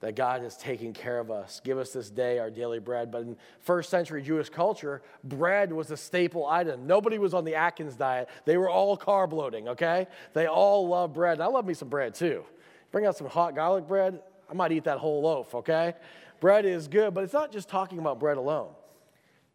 that 0.00 0.16
God 0.16 0.44
is 0.44 0.56
taking 0.56 0.92
care 0.92 1.18
of 1.18 1.30
us. 1.30 1.60
Give 1.64 1.78
us 1.78 1.92
this 1.92 2.10
day 2.10 2.38
our 2.38 2.50
daily 2.50 2.78
bread. 2.78 3.10
But 3.10 3.22
in 3.22 3.36
first 3.60 3.88
century 3.88 4.22
Jewish 4.22 4.48
culture, 4.50 5.02
bread 5.22 5.72
was 5.72 5.90
a 5.90 5.96
staple 5.96 6.46
item. 6.46 6.86
Nobody 6.86 7.18
was 7.18 7.32
on 7.32 7.44
the 7.44 7.54
Atkins 7.54 7.94
diet. 7.94 8.28
They 8.44 8.56
were 8.56 8.68
all 8.68 8.98
carb 8.98 9.32
loading, 9.32 9.68
okay? 9.68 10.06
They 10.34 10.46
all 10.46 10.88
love 10.88 11.14
bread. 11.14 11.40
I 11.40 11.46
love 11.46 11.64
me 11.64 11.74
some 11.74 11.88
bread 11.88 12.14
too. 12.14 12.44
Bring 12.92 13.06
out 13.06 13.16
some 13.16 13.28
hot 13.28 13.54
garlic 13.54 13.88
bread. 13.88 14.20
I 14.50 14.54
might 14.54 14.72
eat 14.72 14.84
that 14.84 14.98
whole 14.98 15.22
loaf, 15.22 15.54
okay? 15.54 15.94
Bread 16.40 16.66
is 16.66 16.88
good, 16.88 17.14
but 17.14 17.24
it's 17.24 17.32
not 17.32 17.50
just 17.50 17.68
talking 17.68 17.98
about 17.98 18.20
bread 18.20 18.36
alone. 18.36 18.70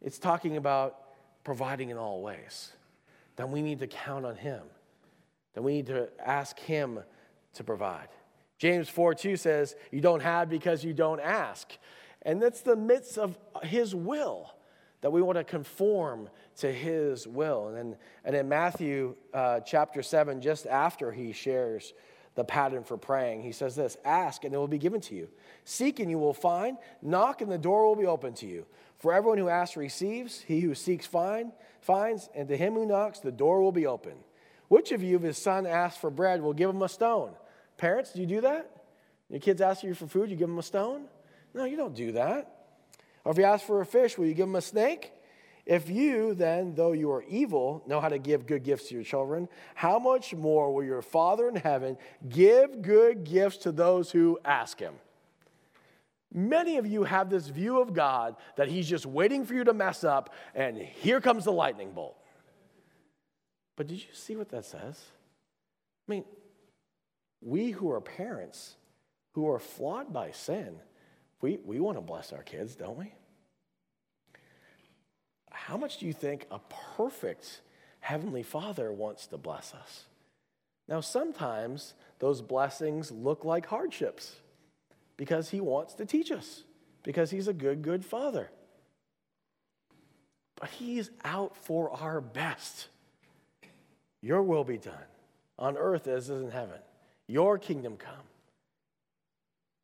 It's 0.02 0.18
talking 0.18 0.56
about 0.56 0.96
providing 1.44 1.90
in 1.90 1.96
all 1.96 2.22
ways. 2.22 2.72
Then 3.36 3.52
we 3.52 3.62
need 3.62 3.78
to 3.78 3.86
count 3.86 4.26
on 4.26 4.36
Him. 4.36 4.62
Then 5.54 5.64
we 5.64 5.74
need 5.74 5.86
to 5.86 6.08
ask 6.24 6.58
Him 6.58 7.00
to 7.54 7.64
provide. 7.64 8.08
James 8.60 8.90
4 8.90 9.14
2 9.14 9.36
says, 9.36 9.74
You 9.90 10.02
don't 10.02 10.20
have 10.20 10.50
because 10.50 10.84
you 10.84 10.92
don't 10.92 11.18
ask. 11.18 11.72
And 12.22 12.40
that's 12.40 12.60
the 12.60 12.76
midst 12.76 13.16
of 13.16 13.36
His 13.62 13.94
will 13.94 14.54
that 15.00 15.10
we 15.10 15.22
want 15.22 15.38
to 15.38 15.44
conform 15.44 16.28
to 16.58 16.70
His 16.70 17.26
will. 17.26 17.68
And, 17.68 17.96
and 18.22 18.36
in 18.36 18.50
Matthew 18.50 19.16
uh, 19.32 19.60
chapter 19.60 20.02
7, 20.02 20.42
just 20.42 20.66
after 20.66 21.10
He 21.10 21.32
shares 21.32 21.94
the 22.34 22.44
pattern 22.44 22.84
for 22.84 22.98
praying, 22.98 23.42
He 23.42 23.52
says 23.52 23.74
this 23.74 23.96
Ask 24.04 24.44
and 24.44 24.54
it 24.54 24.58
will 24.58 24.68
be 24.68 24.76
given 24.76 25.00
to 25.00 25.14
you. 25.14 25.30
Seek 25.64 25.98
and 25.98 26.10
you 26.10 26.18
will 26.18 26.34
find. 26.34 26.76
Knock 27.00 27.40
and 27.40 27.50
the 27.50 27.56
door 27.56 27.86
will 27.86 27.96
be 27.96 28.06
open 28.06 28.34
to 28.34 28.46
you. 28.46 28.66
For 28.98 29.14
everyone 29.14 29.38
who 29.38 29.48
asks 29.48 29.78
receives, 29.78 30.42
he 30.42 30.60
who 30.60 30.74
seeks 30.74 31.06
find, 31.06 31.52
finds, 31.80 32.28
and 32.34 32.46
to 32.48 32.56
him 32.58 32.74
who 32.74 32.84
knocks, 32.84 33.20
the 33.20 33.32
door 33.32 33.62
will 33.62 33.72
be 33.72 33.86
open. 33.86 34.18
Which 34.68 34.92
of 34.92 35.02
you, 35.02 35.16
if 35.16 35.22
his 35.22 35.38
son 35.38 35.66
asks 35.66 35.98
for 35.98 36.10
bread, 36.10 36.42
will 36.42 36.52
give 36.52 36.68
him 36.68 36.82
a 36.82 36.88
stone? 36.90 37.32
Parents, 37.80 38.12
do 38.12 38.20
you 38.20 38.26
do 38.26 38.42
that? 38.42 38.70
Your 39.30 39.40
kids 39.40 39.62
ask 39.62 39.82
you 39.82 39.94
for 39.94 40.06
food, 40.06 40.28
you 40.28 40.36
give 40.36 40.48
them 40.48 40.58
a 40.58 40.62
stone? 40.62 41.06
No, 41.54 41.64
you 41.64 41.78
don't 41.78 41.94
do 41.94 42.12
that. 42.12 42.66
Or 43.24 43.32
if 43.32 43.38
you 43.38 43.44
ask 43.44 43.64
for 43.64 43.80
a 43.80 43.86
fish, 43.86 44.18
will 44.18 44.26
you 44.26 44.34
give 44.34 44.46
them 44.46 44.56
a 44.56 44.60
snake? 44.60 45.12
If 45.64 45.88
you, 45.88 46.34
then, 46.34 46.74
though 46.74 46.92
you 46.92 47.10
are 47.10 47.22
evil, 47.22 47.82
know 47.86 47.98
how 47.98 48.10
to 48.10 48.18
give 48.18 48.44
good 48.44 48.64
gifts 48.64 48.88
to 48.88 48.94
your 48.96 49.04
children, 49.04 49.48
how 49.74 49.98
much 49.98 50.34
more 50.34 50.74
will 50.74 50.84
your 50.84 51.00
Father 51.00 51.48
in 51.48 51.56
heaven 51.56 51.96
give 52.28 52.82
good 52.82 53.24
gifts 53.24 53.56
to 53.58 53.72
those 53.72 54.10
who 54.10 54.38
ask 54.44 54.78
him? 54.78 54.92
Many 56.34 56.76
of 56.76 56.86
you 56.86 57.04
have 57.04 57.30
this 57.30 57.48
view 57.48 57.80
of 57.80 57.94
God 57.94 58.36
that 58.56 58.68
He's 58.68 58.88
just 58.88 59.06
waiting 59.06 59.46
for 59.46 59.54
you 59.54 59.64
to 59.64 59.72
mess 59.72 60.04
up, 60.04 60.34
and 60.54 60.76
here 60.76 61.20
comes 61.20 61.44
the 61.44 61.52
lightning 61.52 61.92
bolt. 61.92 62.16
But 63.74 63.86
did 63.86 64.00
you 64.00 64.12
see 64.12 64.36
what 64.36 64.50
that 64.50 64.66
says? 64.66 65.02
I 66.06 66.12
mean, 66.12 66.24
we 67.40 67.70
who 67.70 67.90
are 67.90 68.00
parents, 68.00 68.74
who 69.32 69.48
are 69.48 69.58
flawed 69.58 70.12
by 70.12 70.30
sin, 70.30 70.76
we, 71.40 71.58
we 71.64 71.80
want 71.80 71.96
to 71.96 72.02
bless 72.02 72.32
our 72.32 72.42
kids, 72.42 72.74
don't 72.76 72.98
we? 72.98 73.12
How 75.50 75.76
much 75.76 75.98
do 75.98 76.06
you 76.06 76.12
think 76.12 76.46
a 76.50 76.60
perfect 76.96 77.62
Heavenly 78.00 78.42
Father 78.42 78.92
wants 78.92 79.26
to 79.28 79.38
bless 79.38 79.74
us? 79.74 80.04
Now, 80.88 81.00
sometimes 81.00 81.94
those 82.18 82.42
blessings 82.42 83.10
look 83.10 83.44
like 83.44 83.66
hardships 83.66 84.36
because 85.16 85.50
He 85.50 85.60
wants 85.60 85.94
to 85.94 86.04
teach 86.04 86.30
us, 86.30 86.64
because 87.02 87.30
He's 87.30 87.48
a 87.48 87.52
good, 87.52 87.82
good 87.82 88.04
Father. 88.04 88.50
But 90.56 90.70
He's 90.70 91.10
out 91.24 91.56
for 91.56 91.90
our 91.90 92.20
best. 92.20 92.88
Your 94.20 94.42
will 94.42 94.64
be 94.64 94.76
done 94.76 94.94
on 95.58 95.76
earth 95.76 96.06
as 96.06 96.28
is 96.28 96.42
in 96.42 96.50
heaven. 96.50 96.80
Your 97.30 97.58
kingdom 97.58 97.96
come. 97.96 98.26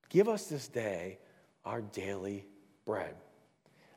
Give 0.09 0.29
us 0.29 0.47
this 0.47 0.67
day 0.67 1.19
our 1.65 1.81
daily 1.81 2.45
bread. 2.85 3.15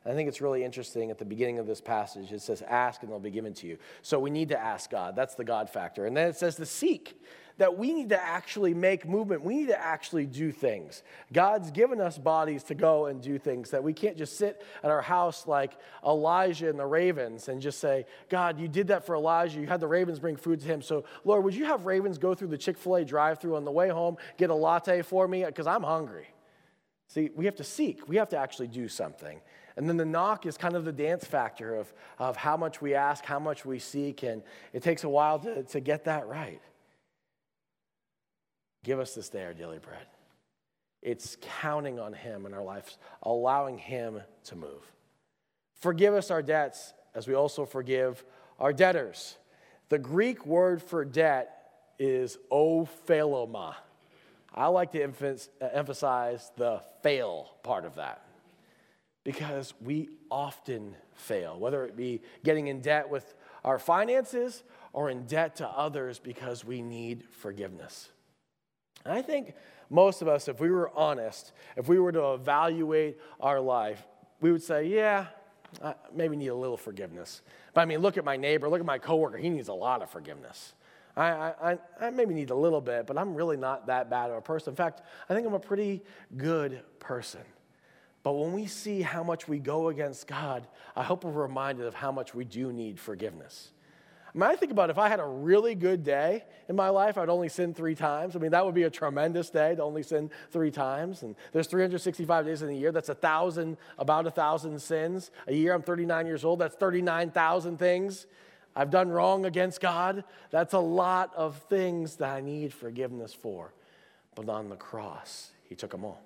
I 0.06 0.12
think 0.12 0.28
it's 0.28 0.40
really 0.40 0.62
interesting 0.62 1.10
at 1.10 1.18
the 1.18 1.24
beginning 1.24 1.58
of 1.58 1.66
this 1.66 1.80
passage. 1.80 2.30
It 2.30 2.42
says, 2.42 2.62
Ask 2.62 3.02
and 3.02 3.10
they'll 3.10 3.18
be 3.18 3.30
given 3.30 3.52
to 3.54 3.66
you. 3.66 3.76
So 4.02 4.20
we 4.20 4.30
need 4.30 4.50
to 4.50 4.58
ask 4.58 4.88
God. 4.88 5.16
That's 5.16 5.34
the 5.34 5.42
God 5.44 5.68
factor. 5.68 6.06
And 6.06 6.16
then 6.16 6.28
it 6.28 6.36
says 6.36 6.54
to 6.56 6.66
seek, 6.66 7.20
that 7.60 7.76
we 7.76 7.92
need 7.92 8.08
to 8.08 8.18
actually 8.18 8.72
make 8.72 9.06
movement. 9.06 9.44
We 9.44 9.54
need 9.54 9.68
to 9.68 9.78
actually 9.78 10.24
do 10.24 10.50
things. 10.50 11.02
God's 11.30 11.70
given 11.70 12.00
us 12.00 12.16
bodies 12.16 12.62
to 12.64 12.74
go 12.74 13.04
and 13.04 13.20
do 13.20 13.38
things 13.38 13.72
that 13.72 13.84
we 13.84 13.92
can't 13.92 14.16
just 14.16 14.38
sit 14.38 14.64
at 14.82 14.90
our 14.90 15.02
house 15.02 15.46
like 15.46 15.72
Elijah 16.02 16.70
and 16.70 16.78
the 16.78 16.86
ravens 16.86 17.48
and 17.48 17.60
just 17.60 17.78
say, 17.78 18.06
God, 18.30 18.58
you 18.58 18.66
did 18.66 18.88
that 18.88 19.04
for 19.04 19.14
Elijah. 19.14 19.60
You 19.60 19.66
had 19.66 19.80
the 19.80 19.86
ravens 19.86 20.18
bring 20.18 20.36
food 20.36 20.60
to 20.60 20.66
him. 20.66 20.80
So, 20.80 21.04
Lord, 21.22 21.44
would 21.44 21.54
you 21.54 21.66
have 21.66 21.84
ravens 21.84 22.16
go 22.16 22.34
through 22.34 22.48
the 22.48 22.56
Chick 22.56 22.78
fil 22.78 22.96
A 22.96 23.04
drive 23.04 23.40
through 23.40 23.56
on 23.56 23.66
the 23.66 23.70
way 23.70 23.90
home, 23.90 24.16
get 24.38 24.48
a 24.48 24.54
latte 24.54 25.02
for 25.02 25.28
me? 25.28 25.44
Because 25.44 25.66
I'm 25.66 25.82
hungry. 25.82 26.28
See, 27.08 27.28
we 27.36 27.44
have 27.44 27.56
to 27.56 27.64
seek, 27.64 28.08
we 28.08 28.16
have 28.16 28.30
to 28.30 28.38
actually 28.38 28.68
do 28.68 28.88
something. 28.88 29.38
And 29.76 29.86
then 29.86 29.98
the 29.98 30.06
knock 30.06 30.46
is 30.46 30.56
kind 30.56 30.76
of 30.76 30.86
the 30.86 30.92
dance 30.92 31.26
factor 31.26 31.74
of, 31.74 31.92
of 32.18 32.38
how 32.38 32.56
much 32.56 32.80
we 32.80 32.94
ask, 32.94 33.22
how 33.22 33.38
much 33.38 33.66
we 33.66 33.78
seek, 33.78 34.22
and 34.22 34.42
it 34.72 34.82
takes 34.82 35.04
a 35.04 35.10
while 35.10 35.38
to, 35.40 35.62
to 35.64 35.80
get 35.80 36.04
that 36.04 36.26
right. 36.26 36.62
Give 38.84 38.98
us 38.98 39.14
this 39.14 39.28
day 39.28 39.44
our 39.44 39.54
daily 39.54 39.78
bread. 39.78 40.06
It's 41.02 41.36
counting 41.60 41.98
on 41.98 42.12
Him 42.12 42.46
in 42.46 42.54
our 42.54 42.62
lives, 42.62 42.98
allowing 43.22 43.78
Him 43.78 44.20
to 44.44 44.56
move. 44.56 44.92
Forgive 45.80 46.14
us 46.14 46.30
our 46.30 46.42
debts 46.42 46.92
as 47.14 47.26
we 47.26 47.34
also 47.34 47.64
forgive 47.64 48.24
our 48.58 48.72
debtors. 48.72 49.36
The 49.88 49.98
Greek 49.98 50.46
word 50.46 50.82
for 50.82 51.04
debt 51.04 51.56
is 51.98 52.38
opheilema. 52.50 53.74
I 54.54 54.66
like 54.66 54.92
to 54.92 55.02
uh, 55.02 55.68
emphasize 55.72 56.50
the 56.56 56.82
fail 57.02 57.50
part 57.62 57.84
of 57.84 57.96
that 57.96 58.22
because 59.24 59.74
we 59.80 60.08
often 60.30 60.96
fail, 61.14 61.58
whether 61.58 61.84
it 61.84 61.96
be 61.96 62.22
getting 62.44 62.66
in 62.66 62.80
debt 62.80 63.08
with 63.08 63.34
our 63.64 63.78
finances 63.78 64.64
or 64.92 65.10
in 65.10 65.26
debt 65.26 65.56
to 65.56 65.68
others 65.68 66.18
because 66.18 66.64
we 66.64 66.82
need 66.82 67.24
forgiveness. 67.30 68.10
I 69.06 69.22
think 69.22 69.54
most 69.88 70.22
of 70.22 70.28
us, 70.28 70.48
if 70.48 70.60
we 70.60 70.70
were 70.70 70.90
honest, 70.94 71.52
if 71.76 71.88
we 71.88 71.98
were 71.98 72.12
to 72.12 72.34
evaluate 72.34 73.18
our 73.40 73.60
life, 73.60 74.06
we 74.40 74.52
would 74.52 74.62
say, 74.62 74.86
yeah, 74.86 75.26
I 75.82 75.94
maybe 76.14 76.36
need 76.36 76.48
a 76.48 76.54
little 76.54 76.76
forgiveness. 76.76 77.42
But 77.74 77.82
I 77.82 77.84
mean, 77.84 78.00
look 78.00 78.16
at 78.16 78.24
my 78.24 78.36
neighbor, 78.36 78.68
look 78.68 78.80
at 78.80 78.86
my 78.86 78.98
coworker, 78.98 79.38
he 79.38 79.50
needs 79.50 79.68
a 79.68 79.74
lot 79.74 80.02
of 80.02 80.10
forgiveness. 80.10 80.74
I, 81.16 81.52
I, 81.62 81.78
I 82.00 82.10
maybe 82.10 82.34
need 82.34 82.50
a 82.50 82.54
little 82.54 82.80
bit, 82.80 83.06
but 83.06 83.18
I'm 83.18 83.34
really 83.34 83.56
not 83.56 83.86
that 83.88 84.08
bad 84.08 84.30
of 84.30 84.36
a 84.36 84.40
person. 84.40 84.72
In 84.72 84.76
fact, 84.76 85.02
I 85.28 85.34
think 85.34 85.46
I'm 85.46 85.54
a 85.54 85.58
pretty 85.60 86.02
good 86.36 86.82
person. 86.98 87.40
But 88.22 88.32
when 88.34 88.52
we 88.52 88.66
see 88.66 89.02
how 89.02 89.22
much 89.22 89.48
we 89.48 89.58
go 89.58 89.88
against 89.88 90.26
God, 90.26 90.66
I 90.94 91.02
hope 91.02 91.24
we're 91.24 91.32
reminded 91.32 91.86
of 91.86 91.94
how 91.94 92.12
much 92.12 92.34
we 92.34 92.44
do 92.44 92.72
need 92.72 93.00
forgiveness. 93.00 93.72
I 94.32 94.38
mean, 94.38 94.48
I 94.48 94.56
think 94.56 94.72
about 94.72 94.90
if 94.90 94.98
I 94.98 95.08
had 95.08 95.20
a 95.20 95.26
really 95.26 95.74
good 95.74 96.04
day 96.04 96.44
in 96.68 96.76
my 96.76 96.88
life, 96.88 97.18
I'd 97.18 97.28
only 97.28 97.48
sin 97.48 97.74
three 97.74 97.94
times. 97.94 98.36
I 98.36 98.38
mean, 98.38 98.52
that 98.52 98.64
would 98.64 98.74
be 98.74 98.84
a 98.84 98.90
tremendous 98.90 99.50
day 99.50 99.74
to 99.74 99.82
only 99.82 100.02
sin 100.02 100.30
three 100.50 100.70
times. 100.70 101.22
And 101.22 101.34
there's 101.52 101.66
365 101.66 102.46
days 102.46 102.62
in 102.62 102.68
a 102.68 102.72
year. 102.72 102.92
That's 102.92 103.08
a 103.08 103.14
thousand, 103.14 103.76
about 103.98 104.26
a 104.26 104.30
thousand 104.30 104.80
sins 104.80 105.30
a 105.46 105.54
year. 105.54 105.74
I'm 105.74 105.82
39 105.82 106.26
years 106.26 106.44
old. 106.44 106.60
That's 106.60 106.76
39,000 106.76 107.78
things 107.78 108.26
I've 108.76 108.90
done 108.90 109.08
wrong 109.08 109.46
against 109.46 109.80
God. 109.80 110.22
That's 110.50 110.74
a 110.74 110.78
lot 110.78 111.32
of 111.34 111.56
things 111.68 112.16
that 112.16 112.30
I 112.30 112.40
need 112.40 112.72
forgiveness 112.72 113.34
for. 113.34 113.74
But 114.36 114.48
on 114.48 114.68
the 114.68 114.76
cross, 114.76 115.50
He 115.64 115.74
took 115.74 115.90
them 115.90 116.04
all. 116.04 116.22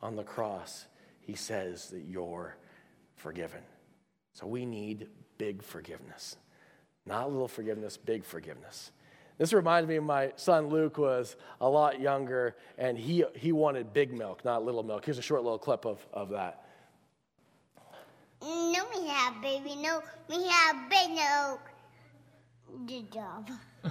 On 0.00 0.16
the 0.16 0.24
cross, 0.24 0.86
he 1.20 1.34
says 1.34 1.90
that 1.90 2.04
you're 2.08 2.56
forgiven. 3.16 3.60
So 4.32 4.46
we 4.46 4.64
need 4.64 5.08
big 5.38 5.62
forgiveness. 5.62 6.36
Not 7.10 7.32
little 7.32 7.48
forgiveness, 7.48 7.96
big 7.96 8.24
forgiveness. 8.24 8.92
This 9.36 9.52
reminds 9.52 9.88
me 9.88 9.96
of 9.96 10.04
my 10.04 10.32
son 10.36 10.68
Luke 10.68 10.96
was 10.96 11.34
a 11.60 11.68
lot 11.68 12.00
younger 12.00 12.54
and 12.78 12.96
he, 12.96 13.24
he 13.34 13.50
wanted 13.50 13.92
big 13.92 14.12
milk, 14.12 14.44
not 14.44 14.64
little 14.64 14.84
milk. 14.84 15.04
Here's 15.04 15.18
a 15.18 15.22
short 15.22 15.42
little 15.42 15.58
clip 15.58 15.84
of, 15.84 16.06
of 16.12 16.28
that. 16.28 16.66
No, 18.40 18.84
we 18.94 19.08
have 19.08 19.42
baby 19.42 19.74
milk. 19.74 20.04
We 20.28 20.46
have 20.46 20.88
big 20.88 21.10
milk. 21.10 21.60
Good 22.86 23.12
job. 23.12 23.50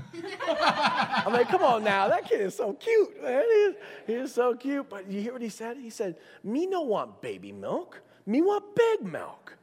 I'm 1.26 1.34
like, 1.34 1.50
come 1.50 1.64
on 1.64 1.84
now, 1.84 2.08
that 2.08 2.26
kid 2.26 2.40
is 2.40 2.56
so 2.56 2.72
cute. 2.72 3.22
Man. 3.22 3.42
He, 3.42 3.48
is, 3.48 3.76
he 4.08 4.14
is 4.14 4.34
so 4.34 4.56
cute. 4.56 4.90
But 4.90 5.12
you 5.12 5.22
hear 5.22 5.34
what 5.34 5.42
he 5.42 5.50
said? 5.50 5.76
He 5.76 5.90
said, 5.90 6.16
Me 6.42 6.66
no 6.66 6.84
want 6.84 7.22
baby 7.22 7.52
milk. 7.52 8.02
Me 8.26 8.42
want 8.42 8.64
big 8.76 9.12
milk. 9.12 9.58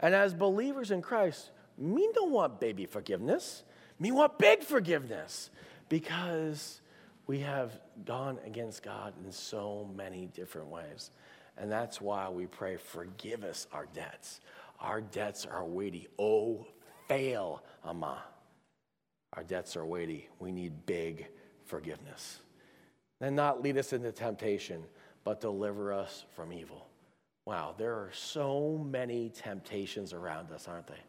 And 0.00 0.14
as 0.14 0.34
believers 0.34 0.90
in 0.90 1.00
Christ, 1.00 1.52
me 1.78 2.08
don't 2.14 2.32
want 2.32 2.60
baby 2.60 2.86
forgiveness. 2.86 3.62
Me 3.98 4.12
want 4.12 4.38
big 4.38 4.62
forgiveness 4.62 5.50
because 5.88 6.80
we 7.26 7.40
have 7.40 7.78
gone 8.04 8.38
against 8.46 8.82
God 8.82 9.12
in 9.24 9.32
so 9.32 9.88
many 9.94 10.26
different 10.26 10.68
ways. 10.68 11.10
And 11.56 11.70
that's 11.70 12.00
why 12.00 12.28
we 12.28 12.46
pray, 12.46 12.76
forgive 12.76 13.42
us 13.42 13.66
our 13.72 13.86
debts. 13.92 14.40
Our 14.80 15.00
debts 15.00 15.44
are 15.44 15.64
weighty. 15.64 16.08
Oh, 16.18 16.66
fail, 17.08 17.62
Ama. 17.84 18.22
Our 19.32 19.42
debts 19.42 19.76
are 19.76 19.84
weighty. 19.84 20.28
We 20.38 20.52
need 20.52 20.86
big 20.86 21.26
forgiveness. 21.64 22.40
And 23.20 23.34
not 23.34 23.62
lead 23.62 23.76
us 23.76 23.92
into 23.92 24.12
temptation, 24.12 24.84
but 25.24 25.40
deliver 25.40 25.92
us 25.92 26.24
from 26.34 26.52
evil. 26.52 26.86
Wow, 27.44 27.74
there 27.76 27.94
are 27.94 28.10
so 28.12 28.78
many 28.90 29.30
temptations 29.30 30.12
around 30.12 30.52
us, 30.52 30.68
aren't 30.68 30.86
they? 30.86 31.00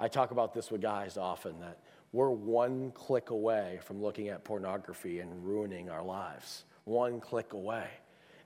I 0.00 0.08
talk 0.08 0.30
about 0.30 0.54
this 0.54 0.70
with 0.70 0.80
guys 0.80 1.18
often 1.18 1.60
that 1.60 1.78
we're 2.12 2.30
one 2.30 2.90
click 2.92 3.28
away 3.28 3.80
from 3.84 4.02
looking 4.02 4.28
at 4.30 4.44
pornography 4.44 5.20
and 5.20 5.44
ruining 5.44 5.90
our 5.90 6.02
lives. 6.02 6.64
One 6.84 7.20
click 7.20 7.52
away. 7.52 7.86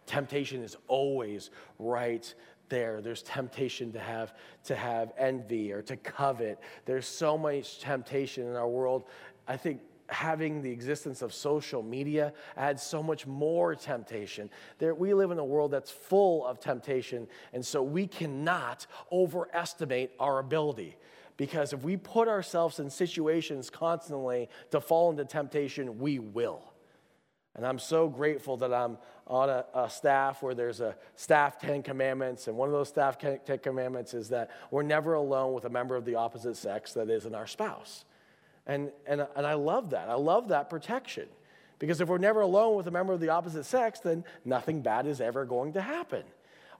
Temptation 0.04 0.64
is 0.64 0.76
always 0.88 1.50
right 1.78 2.34
there. 2.68 3.00
There's 3.00 3.22
temptation 3.22 3.92
to 3.92 4.00
have 4.00 4.34
to 4.64 4.74
have 4.74 5.12
envy 5.16 5.70
or 5.70 5.80
to 5.82 5.96
covet. 5.96 6.58
There's 6.86 7.06
so 7.06 7.38
much 7.38 7.78
temptation 7.78 8.48
in 8.48 8.56
our 8.56 8.68
world. 8.68 9.04
I 9.46 9.56
think 9.56 9.80
having 10.08 10.60
the 10.60 10.72
existence 10.72 11.22
of 11.22 11.32
social 11.32 11.84
media 11.84 12.32
adds 12.56 12.82
so 12.82 13.00
much 13.00 13.28
more 13.28 13.76
temptation. 13.76 14.50
There, 14.78 14.92
we 14.92 15.14
live 15.14 15.30
in 15.30 15.38
a 15.38 15.44
world 15.44 15.70
that's 15.70 15.92
full 15.92 16.44
of 16.46 16.58
temptation, 16.58 17.28
and 17.52 17.64
so 17.64 17.80
we 17.80 18.08
cannot 18.08 18.88
overestimate 19.12 20.10
our 20.18 20.40
ability. 20.40 20.96
Because 21.36 21.72
if 21.72 21.82
we 21.82 21.96
put 21.96 22.28
ourselves 22.28 22.78
in 22.78 22.90
situations 22.90 23.70
constantly 23.70 24.48
to 24.70 24.80
fall 24.80 25.10
into 25.10 25.24
temptation, 25.24 25.98
we 25.98 26.18
will. 26.18 26.62
And 27.56 27.66
I'm 27.66 27.78
so 27.78 28.08
grateful 28.08 28.56
that 28.58 28.72
I'm 28.72 28.98
on 29.26 29.48
a, 29.48 29.64
a, 29.74 29.88
staff 29.88 30.42
where 30.42 30.54
there's 30.54 30.80
a 30.80 30.96
staff 31.14 31.58
10 31.60 31.82
commandments. 31.82 32.48
And 32.48 32.56
one 32.56 32.68
of 32.68 32.72
those 32.72 32.88
staff 32.88 33.16
10 33.18 33.58
commandments 33.62 34.12
is 34.12 34.28
that 34.30 34.50
we're 34.70 34.82
never 34.82 35.14
alone 35.14 35.54
with 35.54 35.64
a 35.64 35.70
member 35.70 35.96
of 35.96 36.04
the 36.04 36.16
opposite 36.16 36.56
sex 36.56 36.92
that 36.94 37.08
isn't 37.08 37.34
our 37.34 37.46
spouse. 37.46 38.04
And, 38.66 38.90
and, 39.06 39.26
and 39.36 39.46
I 39.46 39.54
love 39.54 39.90
that. 39.90 40.08
I 40.08 40.14
love 40.14 40.48
that 40.48 40.68
protection. 40.68 41.28
Because 41.78 42.00
if 42.00 42.08
we're 42.08 42.18
never 42.18 42.40
alone 42.40 42.76
with 42.76 42.86
a 42.86 42.90
member 42.90 43.12
of 43.12 43.20
the 43.20 43.28
opposite 43.28 43.64
sex, 43.64 44.00
then 44.00 44.24
nothing 44.44 44.80
bad 44.80 45.06
is 45.06 45.20
ever 45.20 45.44
going 45.44 45.72
to 45.74 45.80
happen. 45.80 46.22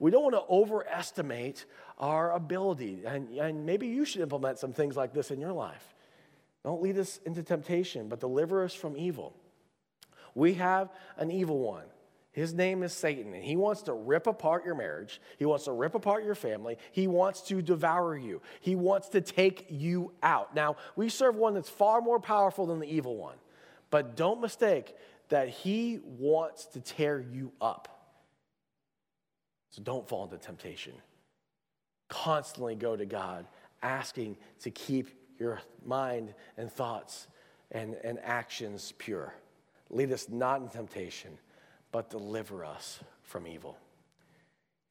We 0.01 0.11
don't 0.11 0.23
want 0.23 0.35
to 0.35 0.45
overestimate 0.49 1.65
our 1.99 2.33
ability. 2.33 3.03
And, 3.07 3.29
and 3.39 3.65
maybe 3.67 3.87
you 3.87 4.05
should 4.05 4.23
implement 4.23 4.59
some 4.59 4.73
things 4.73 4.97
like 4.97 5.13
this 5.13 5.31
in 5.31 5.41
your 5.41 5.53
life. 5.53 5.95
Don't 6.65 6.83
lead 6.83 6.99
us 6.99 7.21
into 7.25 7.43
temptation, 7.43 8.09
but 8.09 8.21
deliver 8.21 8.65
us 8.65 8.75
from 8.75 8.97
evil. 8.97 9.37
We 10.35 10.55
have 10.55 10.91
an 11.17 11.31
evil 11.31 11.59
one. 11.59 11.85
His 12.33 12.53
name 12.53 12.83
is 12.83 12.93
Satan, 12.93 13.33
and 13.33 13.45
he 13.45 13.55
wants 13.55 13.83
to 13.83 13.93
rip 13.93 14.27
apart 14.27 14.65
your 14.65 14.75
marriage. 14.75 15.21
He 15.39 15.45
wants 15.45 15.67
to 15.67 15.73
rip 15.73 15.95
apart 15.95 16.25
your 16.25 16.35
family. 16.35 16.79
He 16.91 17.07
wants 17.07 17.43
to 17.43 17.63
devour 17.63 18.17
you. 18.17 18.43
He 18.61 18.75
wants 18.75 19.09
to 19.11 19.21
take 19.21 19.67
you 19.71 20.11
out. 20.21 20.53
Now, 20.53 20.75
we 20.97 21.09
serve 21.09 21.37
one 21.37 21.55
that's 21.55 21.69
far 21.69 22.01
more 22.01 22.19
powerful 22.19 22.67
than 22.67 22.81
the 22.81 22.93
evil 22.93 23.17
one, 23.17 23.37
but 23.91 24.17
don't 24.17 24.41
mistake 24.41 24.97
that 25.29 25.49
he 25.49 26.01
wants 26.19 26.67
to 26.67 26.81
tear 26.81 27.21
you 27.21 27.53
up. 27.61 27.94
So 29.75 29.83
don't 29.83 30.09
fall 30.09 30.23
into 30.23 30.39
temptation. 30.39 30.93
Constantly 32.09 32.77
go 32.77 32.95
to 32.95 33.05
God, 33.05 33.45
asking 33.83 34.37
to 34.61 34.71
keep 34.71 35.09
your 35.41 35.61
mind 35.85 36.33
and 36.57 36.71
thoughts 36.71 37.27
and, 37.73 37.97
and 38.05 38.21
actions 38.23 38.93
pure. 38.99 39.35
Lead 39.91 40.13
us 40.13 40.29
not 40.29 40.61
in 40.61 40.69
temptation, 40.69 41.37
but 41.91 42.09
deliver 42.09 42.65
us 42.65 43.01
from 43.25 43.49
evil. 43.49 43.77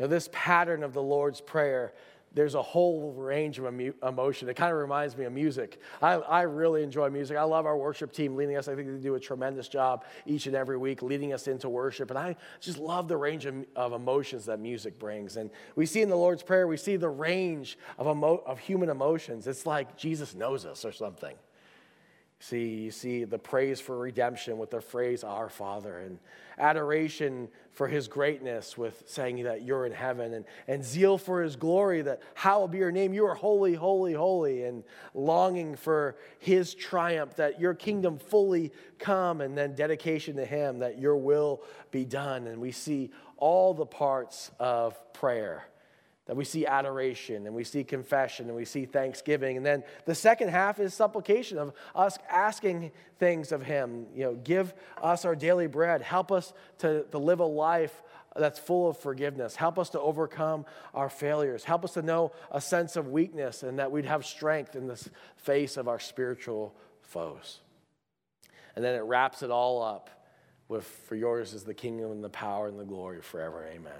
Now, 0.02 0.08
this 0.08 0.28
pattern 0.34 0.84
of 0.84 0.92
the 0.92 1.02
Lord's 1.02 1.40
Prayer, 1.40 1.94
there's 2.34 2.56
a 2.56 2.62
whole 2.62 3.14
range 3.14 3.60
of 3.60 3.66
emotion. 4.02 4.50
It 4.50 4.56
kind 4.56 4.72
of 4.72 4.80
reminds 4.80 5.16
me 5.16 5.26
of 5.26 5.34
music. 5.34 5.80
I, 6.02 6.14
I 6.14 6.42
really 6.44 6.82
enjoy 6.82 7.10
music. 7.10 7.38
I 7.38 7.44
love 7.44 7.66
our 7.66 7.78
worship 7.78 8.12
team 8.12 8.36
leading 8.36 8.58
us. 8.58 8.68
I 8.68 8.76
think 8.76 8.88
they 8.88 8.98
do 8.98 9.16
a 9.16 9.20
tremendous 9.20 9.68
job 9.68 10.04
each 10.26 10.48
and 10.48 10.56
every 10.56 10.78
week 10.78 11.02
leading 11.02 11.34
us 11.34 11.48
into 11.48 11.70
worship. 11.70 12.10
And 12.10 12.18
I 12.18 12.36
just 12.60 12.80
love 12.80 13.08
the 13.08 13.18
range 13.18 13.46
of, 13.46 13.56
of 13.76 13.94
emotions 13.94 14.46
that 14.46 14.60
music 14.60 14.98
brings. 14.98 15.38
And 15.38 15.52
we 15.76 15.86
see 15.86 16.02
in 16.02 16.10
the 16.10 16.16
Lord's 16.16 16.44
Prayer, 16.44 16.68
we 16.68 16.78
see 16.78 16.96
the 16.96 17.10
range 17.10 17.78
of, 17.98 18.08
emo, 18.08 18.44
of 18.46 18.60
human 18.60 18.90
emotions. 18.90 19.46
It's 19.46 19.66
like 19.66 19.96
Jesus 19.96 20.34
knows 20.34 20.66
us 20.66 20.86
or 20.86 20.92
something. 20.92 21.36
See, 22.44 22.76
you 22.82 22.92
see 22.92 23.24
the 23.24 23.40
praise 23.40 23.80
for 23.80 23.98
redemption 23.98 24.58
with 24.58 24.70
the 24.70 24.82
phrase 24.82 25.24
Our 25.24 25.48
Father, 25.48 26.00
and 26.00 26.20
adoration 26.58 27.48
for 27.72 27.88
his 27.88 28.10
greatness 28.10 28.78
with 28.78 29.02
saying 29.06 29.42
that 29.44 29.62
you're 29.62 29.86
in 29.86 29.94
heaven, 29.94 30.34
and, 30.34 30.44
and 30.68 30.84
zeal 30.84 31.18
for 31.18 31.42
his 31.42 31.56
glory 31.56 32.02
that 32.02 32.22
hallowed 32.34 32.72
be 32.72 32.80
your 32.80 32.92
name, 32.92 33.14
you 33.14 33.26
are 33.26 33.34
holy, 33.34 33.76
holy, 33.76 34.12
holy, 34.12 34.64
and 34.64 34.84
longing 35.14 35.78
for 35.78 36.18
his 36.38 36.76
triumph 36.76 37.34
that 37.38 37.62
your 37.62 37.74
kingdom 37.74 38.20
fully 38.20 38.74
come, 39.00 39.40
and 39.40 39.58
then 39.58 39.74
dedication 39.74 40.36
to 40.36 40.46
him 40.46 40.80
that 40.80 41.00
your 41.00 41.16
will 41.16 41.64
be 41.92 42.04
done. 42.04 42.48
And 42.48 42.60
we 42.60 42.74
see 42.74 43.10
all 43.38 43.74
the 43.74 43.86
parts 43.86 44.52
of 44.60 45.00
prayer 45.14 45.64
that 46.26 46.38
we 46.38 46.46
see 46.46 46.66
adoration 46.66 47.46
and 47.46 47.56
we 47.56 47.66
see 47.66 47.84
confession 47.84 48.48
and 48.48 48.56
we 48.56 48.64
see 48.64 48.86
thanksgiving. 48.86 49.58
And 49.58 49.66
then 49.66 49.84
the 50.06 50.16
second 50.16 50.50
half 50.50 50.80
is 50.80 50.94
supplication 50.94 51.58
of 51.58 51.74
us 51.94 52.18
asking 52.30 52.92
things 53.20 53.52
of 53.52 53.62
Him. 53.62 54.06
You 54.16 54.24
know, 54.24 54.36
give 54.36 54.74
us 55.02 55.26
our 55.26 55.36
daily 55.36 55.68
bread. 55.68 56.02
Help 56.02 56.32
us 56.32 56.54
to, 56.80 57.04
to 57.12 57.18
live 57.18 57.42
a 57.42 57.46
life 57.46 58.02
that's 58.36 58.58
full 58.58 58.90
of 58.90 58.98
forgiveness. 58.98 59.56
Help 59.56 59.78
us 59.78 59.90
to 59.92 60.00
overcome 60.00 60.66
our 60.94 61.10
failures. 61.10 61.66
Help 61.66 61.84
us 61.84 61.94
to 61.94 62.02
know 62.02 62.32
a 62.52 62.62
sense 62.62 62.96
of 62.96 63.10
weakness 63.10 63.62
and 63.62 63.80
that 63.80 63.92
we'd 63.92 64.06
have 64.06 64.26
strength 64.26 64.76
in 64.76 64.88
the 64.88 65.10
face 65.36 65.78
of 65.78 65.88
our 65.88 66.00
spiritual 66.00 66.74
foes. 67.02 67.60
And 68.76 68.84
then 68.84 68.96
it 68.96 69.04
wraps 69.04 69.44
it 69.44 69.52
all 69.52 69.84
up 69.84 70.10
with, 70.68 70.86
For 70.86 71.16
yours 71.16 71.54
is 71.54 71.64
the 71.64 71.74
kingdom 71.74 72.12
and 72.12 72.24
the 72.24 72.30
power 72.30 72.68
and 72.68 72.80
the 72.80 72.86
glory 72.86 73.22
forever. 73.22 73.68
Amen. 73.72 73.92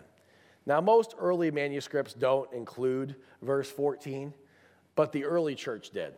Now, 0.66 0.80
most 0.82 1.16
early 1.20 1.52
manuscripts 1.52 2.14
don't 2.14 2.52
include 2.54 3.16
verse 3.42 3.70
14, 3.70 4.34
but 4.96 5.12
the 5.12 5.26
early 5.26 5.56
church 5.56 5.90
did. 5.90 6.14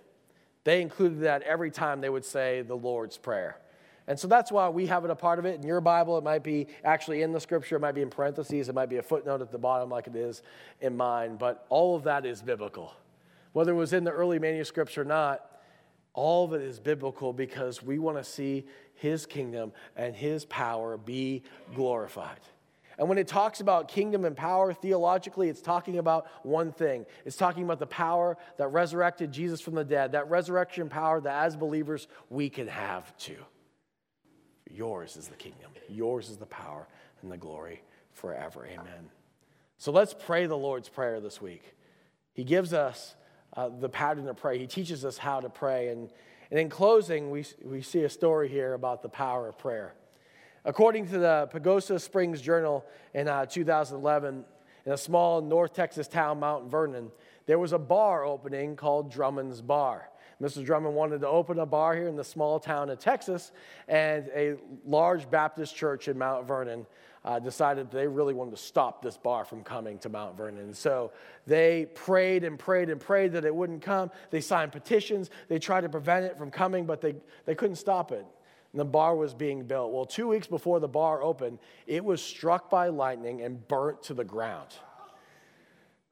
They 0.64 0.82
included 0.82 1.22
that 1.22 1.42
every 1.44 1.72
time 1.72 2.02
they 2.02 2.10
would 2.10 2.26
say 2.26 2.62
the 2.62 2.76
Lord's 2.76 3.18
Prayer. 3.18 3.58
And 4.08 4.20
so 4.20 4.28
that's 4.28 4.52
why 4.52 4.70
we 4.70 4.86
have 4.86 5.04
it 5.04 5.10
a 5.10 5.16
part 5.16 5.40
of 5.40 5.46
it. 5.46 5.56
In 5.56 5.64
your 5.66 5.82
Bible, 5.82 6.18
it 6.18 6.24
might 6.24 6.44
be 6.44 6.68
actually 6.84 7.24
in 7.24 7.32
the 7.32 7.40
scripture, 7.40 7.78
it 7.78 7.80
might 7.80 7.94
be 7.94 8.04
in 8.04 8.10
parentheses, 8.10 8.70
it 8.70 8.76
might 8.76 8.90
be 8.90 8.98
a 8.98 9.04
footnote 9.04 9.42
at 9.42 9.52
the 9.52 9.58
bottom, 9.58 9.90
like 9.90 10.08
it 10.08 10.16
is 10.16 10.44
in 10.82 10.96
mine, 10.96 11.38
but 11.38 11.66
all 11.70 11.96
of 11.96 12.04
that 12.04 12.26
is 12.26 12.42
biblical. 12.42 12.94
Whether 13.54 13.72
it 13.72 13.76
was 13.76 13.94
in 13.94 14.04
the 14.04 14.12
early 14.12 14.38
manuscripts 14.38 14.98
or 14.98 15.06
not, 15.06 15.50
all 16.14 16.46
of 16.46 16.54
it 16.54 16.62
is 16.62 16.80
biblical 16.80 17.34
because 17.34 17.82
we 17.82 18.00
want 18.00 18.18
to 18.18 18.24
see 18.24 18.66
his 18.94 19.26
kingdom 19.26 19.72
and 19.96 20.16
his 20.16 20.46
power 20.46 20.98
be 20.98 21.44
glorified. 21.74 22.40
And 22.98 23.10
when 23.10 23.18
it 23.18 23.28
talks 23.28 23.60
about 23.60 23.88
kingdom 23.88 24.24
and 24.26 24.36
power 24.36 24.74
theologically, 24.74 25.50
it's 25.50 25.62
talking 25.62 25.98
about 25.98 26.28
one 26.44 26.72
thing. 26.72 27.06
It's 27.26 27.36
talking 27.36 27.64
about 27.64 27.80
the 27.80 27.88
power 27.88 28.38
that 28.58 28.68
resurrected 28.70 29.32
Jesus 29.32 29.60
from 29.60 29.76
the 29.76 29.84
dead, 29.84 30.14
that 30.14 30.30
resurrection 30.30 30.90
power 30.90 31.20
that 31.22 31.46
as 31.46 31.56
believers 31.56 32.08
we 32.30 32.50
can 32.50 32.68
have 32.68 33.16
too. 33.18 33.38
Yours 34.70 35.18
is 35.18 35.28
the 35.28 35.36
kingdom, 35.36 35.72
yours 35.90 36.30
is 36.30 36.38
the 36.38 36.46
power 36.46 36.88
and 37.22 37.32
the 37.32 37.38
glory 37.38 37.82
forever. 38.12 38.66
Amen. 38.66 39.10
So 39.78 39.92
let's 39.92 40.14
pray 40.14 40.48
the 40.48 40.58
Lord's 40.58 40.90
Prayer 40.90 41.20
this 41.20 41.42
week. 41.42 41.76
He 42.34 42.44
gives 42.44 42.74
us 42.74 43.16
uh, 43.56 43.70
the 43.70 43.90
pattern 43.90 44.26
to 44.26 44.34
pray, 44.34 44.58
He 44.58 44.68
teaches 44.68 45.06
us 45.06 45.18
how 45.18 45.40
to 45.42 45.50
pray. 45.50 45.90
And, 45.90 46.10
and 46.50 46.60
in 46.60 46.70
closing, 46.70 47.30
we, 47.30 47.46
we 47.64 47.82
see 47.82 48.04
a 48.04 48.10
story 48.10 48.48
here 48.50 48.74
about 48.74 49.02
the 49.02 49.10
power 49.10 49.48
of 49.48 49.58
prayer. 49.58 49.94
According 50.68 51.08
to 51.10 51.20
the 51.20 51.48
Pagosa 51.54 52.02
Springs 52.02 52.42
Journal 52.42 52.84
in 53.14 53.28
uh, 53.28 53.46
2011, 53.46 54.44
in 54.88 54.92
a 54.92 54.98
small 54.98 55.40
North 55.40 55.74
Texas 55.74 56.08
town, 56.08 56.40
Mount 56.40 56.72
Vernon, 56.72 57.12
there 57.46 57.60
was 57.60 57.72
a 57.72 57.78
bar 57.78 58.26
opening 58.26 58.76
called 58.76 59.12
Drummond's 59.12 59.62
Bar. 59.62 60.10
Mr. 60.42 60.66
Drummond 60.66 60.96
wanted 60.96 61.22
to 61.22 61.28
open 61.28 61.60
a 61.60 61.68
bar 61.68 61.96
here 61.96 62.08
in 62.08 62.16
the 62.16 62.24
small 62.24 62.60
town 62.60 62.90
of 62.90 62.98
Texas, 62.98 63.52
and 63.88 64.28
a 64.36 64.56
large 64.86 65.30
Baptist 65.30 65.76
church 65.76 66.08
in 66.08 66.18
Mount 66.18 66.48
Vernon 66.48 66.88
uh, 67.24 67.38
decided 67.38 67.92
they 67.92 68.08
really 68.08 68.34
wanted 68.34 68.52
to 68.52 68.58
stop 68.58 69.04
this 69.04 69.18
bar 69.18 69.46
from 69.46 69.64
coming 69.64 70.00
to 70.00 70.10
Mount 70.10 70.36
Vernon. 70.36 70.74
So 70.74 71.12
they 71.46 71.86
prayed 71.94 72.44
and 72.44 72.58
prayed 72.58 72.90
and 72.90 73.00
prayed 73.00 73.34
that 73.34 73.46
it 73.46 73.54
wouldn't 73.54 73.84
come. 73.84 74.10
They 74.32 74.42
signed 74.42 74.72
petitions. 74.72 75.30
They 75.48 75.60
tried 75.60 75.82
to 75.82 75.90
prevent 75.90 76.26
it 76.26 76.40
from 76.40 76.50
coming, 76.50 76.88
but 76.88 77.02
they, 77.02 77.16
they 77.46 77.54
couldn't 77.54 77.78
stop 77.78 78.12
it. 78.12 78.26
And 78.76 78.80
the 78.82 78.84
bar 78.84 79.16
was 79.16 79.34
being 79.34 79.64
built. 79.64 79.94
Well, 79.94 80.04
two 80.04 80.28
weeks 80.28 80.48
before 80.48 80.82
the 80.82 80.88
bar 80.90 81.24
opened, 81.24 81.60
it 81.88 82.04
was 82.04 82.22
struck 82.22 82.70
by 82.70 82.90
lightning 82.90 83.42
and 83.42 83.66
burnt 83.70 84.04
to 84.04 84.14
the 84.14 84.26
ground. 84.26 84.68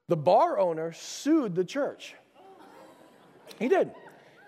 The 0.08 0.16
bar 0.16 0.58
owner 0.58 0.94
sued 0.94 1.56
the 1.56 1.66
church. 1.66 2.16
He 3.60 3.68
did. 3.68 3.92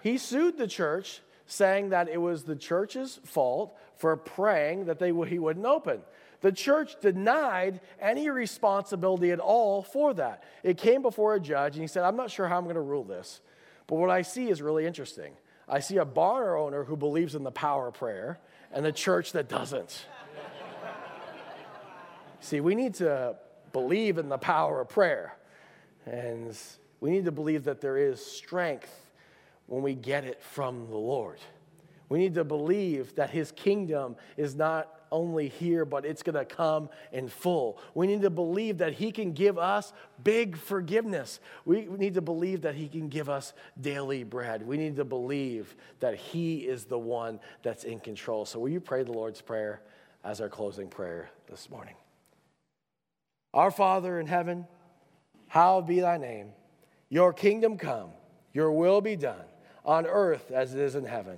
He 0.01 0.17
sued 0.17 0.57
the 0.57 0.65
church, 0.65 1.19
saying 1.45 1.89
that 1.89 2.07
it 2.07 2.15
was 2.15 2.45
the 2.45 2.55
church's 2.55 3.19
fault 3.25 3.77
for 3.97 4.15
praying 4.15 4.85
that 4.85 4.97
they, 4.97 5.11
he 5.27 5.37
wouldn't 5.37 5.65
open. 5.65 5.99
The 6.39 6.53
church 6.53 6.95
denied 7.01 7.81
any 7.99 8.29
responsibility 8.29 9.31
at 9.31 9.41
all 9.41 9.81
for 9.81 10.13
that. 10.13 10.45
It 10.63 10.77
came 10.77 11.01
before 11.01 11.35
a 11.35 11.39
judge, 11.41 11.73
and 11.73 11.81
he 11.81 11.87
said, 11.87 12.05
I'm 12.05 12.15
not 12.15 12.31
sure 12.31 12.47
how 12.47 12.57
I'm 12.57 12.63
going 12.63 12.75
to 12.75 12.81
rule 12.81 13.03
this, 13.03 13.41
but 13.87 13.97
what 13.97 14.09
I 14.09 14.21
see 14.21 14.47
is 14.47 14.61
really 14.61 14.85
interesting. 14.85 15.33
I 15.67 15.79
see 15.79 15.97
a 15.97 16.05
bar 16.05 16.57
owner 16.57 16.83
who 16.83 16.95
believes 16.95 17.35
in 17.35 17.43
the 17.43 17.51
power 17.51 17.87
of 17.87 17.95
prayer 17.95 18.39
and 18.71 18.85
a 18.85 18.91
church 18.91 19.31
that 19.31 19.49
doesn't. 19.49 20.05
see, 22.39 22.59
we 22.59 22.75
need 22.75 22.95
to 22.95 23.35
believe 23.73 24.17
in 24.17 24.29
the 24.29 24.37
power 24.37 24.81
of 24.81 24.89
prayer, 24.89 25.35
and 26.05 26.57
we 26.99 27.09
need 27.09 27.25
to 27.25 27.31
believe 27.31 27.63
that 27.65 27.81
there 27.81 27.97
is 27.97 28.23
strength 28.23 28.93
when 29.67 29.81
we 29.81 29.95
get 29.95 30.23
it 30.23 30.41
from 30.41 30.87
the 30.87 30.97
Lord. 30.97 31.39
We 32.09 32.19
need 32.19 32.35
to 32.35 32.43
believe 32.43 33.15
that 33.15 33.31
His 33.31 33.51
kingdom 33.51 34.15
is 34.37 34.55
not 34.55 34.94
only 35.15 35.47
here, 35.47 35.85
but 35.85 36.05
it's 36.05 36.21
going 36.21 36.35
to 36.35 36.43
come 36.43 36.89
in 37.13 37.29
full. 37.29 37.79
We 37.93 38.05
need 38.05 38.21
to 38.23 38.29
believe 38.29 38.79
that 38.79 38.93
He 38.93 39.13
can 39.13 39.31
give 39.31 39.57
us 39.57 39.93
big 40.23 40.57
forgiveness. 40.57 41.39
We 41.63 41.85
need 41.85 42.15
to 42.15 42.21
believe 42.21 42.61
that 42.63 42.75
He 42.75 42.89
can 42.89 43.07
give 43.07 43.29
us 43.29 43.53
daily 43.79 44.23
bread. 44.25 44.67
We 44.67 44.75
need 44.77 44.97
to 44.97 45.05
believe 45.05 45.73
that 46.01 46.15
He 46.15 46.57
is 46.57 46.83
the 46.83 46.99
one 46.99 47.39
that's 47.63 47.85
in 47.85 48.01
control. 48.01 48.45
So, 48.45 48.59
will 48.59 48.69
you 48.69 48.81
pray 48.81 49.03
the 49.03 49.13
Lord's 49.13 49.41
Prayer 49.41 49.81
as 50.23 50.41
our 50.41 50.49
closing 50.49 50.89
prayer 50.89 51.29
this 51.49 51.69
morning? 51.69 51.95
Our 53.53 53.71
Father 53.71 54.19
in 54.19 54.27
heaven, 54.27 54.67
hallowed 55.47 55.87
be 55.87 56.01
thy 56.01 56.17
name. 56.17 56.49
Your 57.07 57.31
kingdom 57.31 57.77
come, 57.77 58.09
your 58.51 58.71
will 58.73 58.99
be 58.99 59.15
done 59.15 59.45
on 59.85 60.05
earth 60.05 60.51
as 60.51 60.73
it 60.73 60.81
is 60.81 60.95
in 60.95 61.05
heaven. 61.05 61.37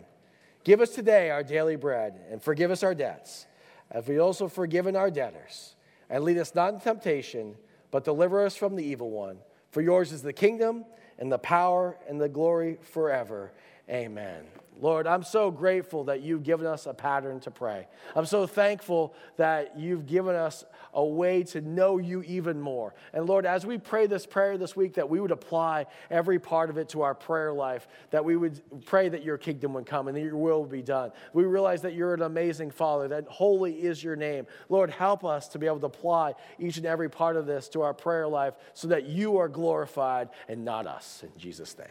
Give 0.68 0.82
us 0.82 0.90
today 0.90 1.30
our 1.30 1.44
daily 1.44 1.78
bread 1.78 2.20
and 2.30 2.44
forgive 2.44 2.72
us 2.72 2.84
our 2.84 2.94
debts, 2.94 3.46
as 3.92 4.08
we 4.08 4.20
also 4.20 4.48
forgiven 4.48 4.96
our 4.96 5.12
debtors. 5.12 5.76
And 6.10 6.24
lead 6.24 6.38
us 6.38 6.56
not 6.56 6.74
in 6.74 6.80
temptation, 6.80 7.56
but 7.92 8.04
deliver 8.04 8.46
us 8.46 8.56
from 8.56 8.76
the 8.76 8.84
evil 8.84 9.10
one. 9.10 9.38
For 9.72 9.82
yours 9.82 10.12
is 10.12 10.22
the 10.22 10.34
kingdom 10.34 10.86
and 11.20 11.32
the 11.32 11.38
power 11.38 11.98
and 12.08 12.20
the 12.20 12.30
glory 12.30 12.78
forever. 12.82 13.52
Amen. 13.90 14.46
Lord, 14.80 15.08
I'm 15.08 15.24
so 15.24 15.50
grateful 15.50 16.06
that 16.06 16.22
you've 16.22 16.44
given 16.44 16.68
us 16.68 16.86
a 16.86 16.94
pattern 16.94 17.40
to 17.42 17.52
pray. 17.52 17.88
I'm 18.16 18.26
so 18.26 18.46
thankful 18.46 19.16
that 19.38 19.78
you've 19.78 20.06
given 20.06 20.36
us 20.36 20.64
a 20.94 21.04
way 21.04 21.44
to 21.44 21.62
know 21.62 21.98
you 21.98 22.24
even 22.24 22.62
more. 22.62 22.94
And 23.14 23.26
Lord, 23.26 23.46
as 23.46 23.66
we 23.66 23.78
pray 23.78 24.08
this 24.08 24.26
prayer 24.26 24.58
this 24.58 24.76
week, 24.76 24.96
that 24.96 25.10
we 25.10 25.20
would 25.20 25.32
apply 25.32 25.86
every 26.10 26.40
part 26.40 26.70
of 26.70 26.78
it 26.78 26.90
to 26.90 27.02
our 27.02 27.16
prayer 27.16 27.54
life, 27.54 27.88
that 28.12 28.24
we 28.24 28.36
would 28.36 28.62
pray 28.86 29.10
that 29.10 29.24
your 29.24 29.38
kingdom 29.38 29.74
would 29.74 29.86
come 29.86 30.08
and 30.08 30.18
that 30.18 30.22
your 30.22 30.38
will 30.38 30.62
would 30.62 30.72
be 30.72 30.82
done. 30.82 31.12
We 31.34 31.44
realize 31.44 31.82
that 31.82 31.94
you're 31.94 32.14
an 32.14 32.22
amazing 32.22 32.72
Father, 32.72 33.08
that 33.10 33.28
holy 33.28 33.74
is 33.74 34.04
your 34.04 34.16
name. 34.16 34.48
Lord, 34.70 34.90
help 34.90 35.26
us 35.26 35.48
to 35.50 35.60
be 35.60 35.66
able 35.66 35.80
to 35.80 35.88
apply 35.88 36.36
each 36.60 36.78
and 36.78 36.86
every 36.86 37.10
part 37.10 37.36
of 37.36 37.46
this 37.46 37.68
to 37.70 37.82
our 37.82 37.94
prayer 37.94 38.28
life 38.28 38.54
so 38.74 38.88
that 38.90 39.06
you 39.06 39.38
are 39.38 39.50
glorified 39.50 40.30
and 40.48 40.64
not 40.64 40.88
us. 40.88 41.24
In 41.24 41.40
Jesus' 41.40 41.78
name, 41.78 41.88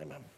amen. 0.00 0.37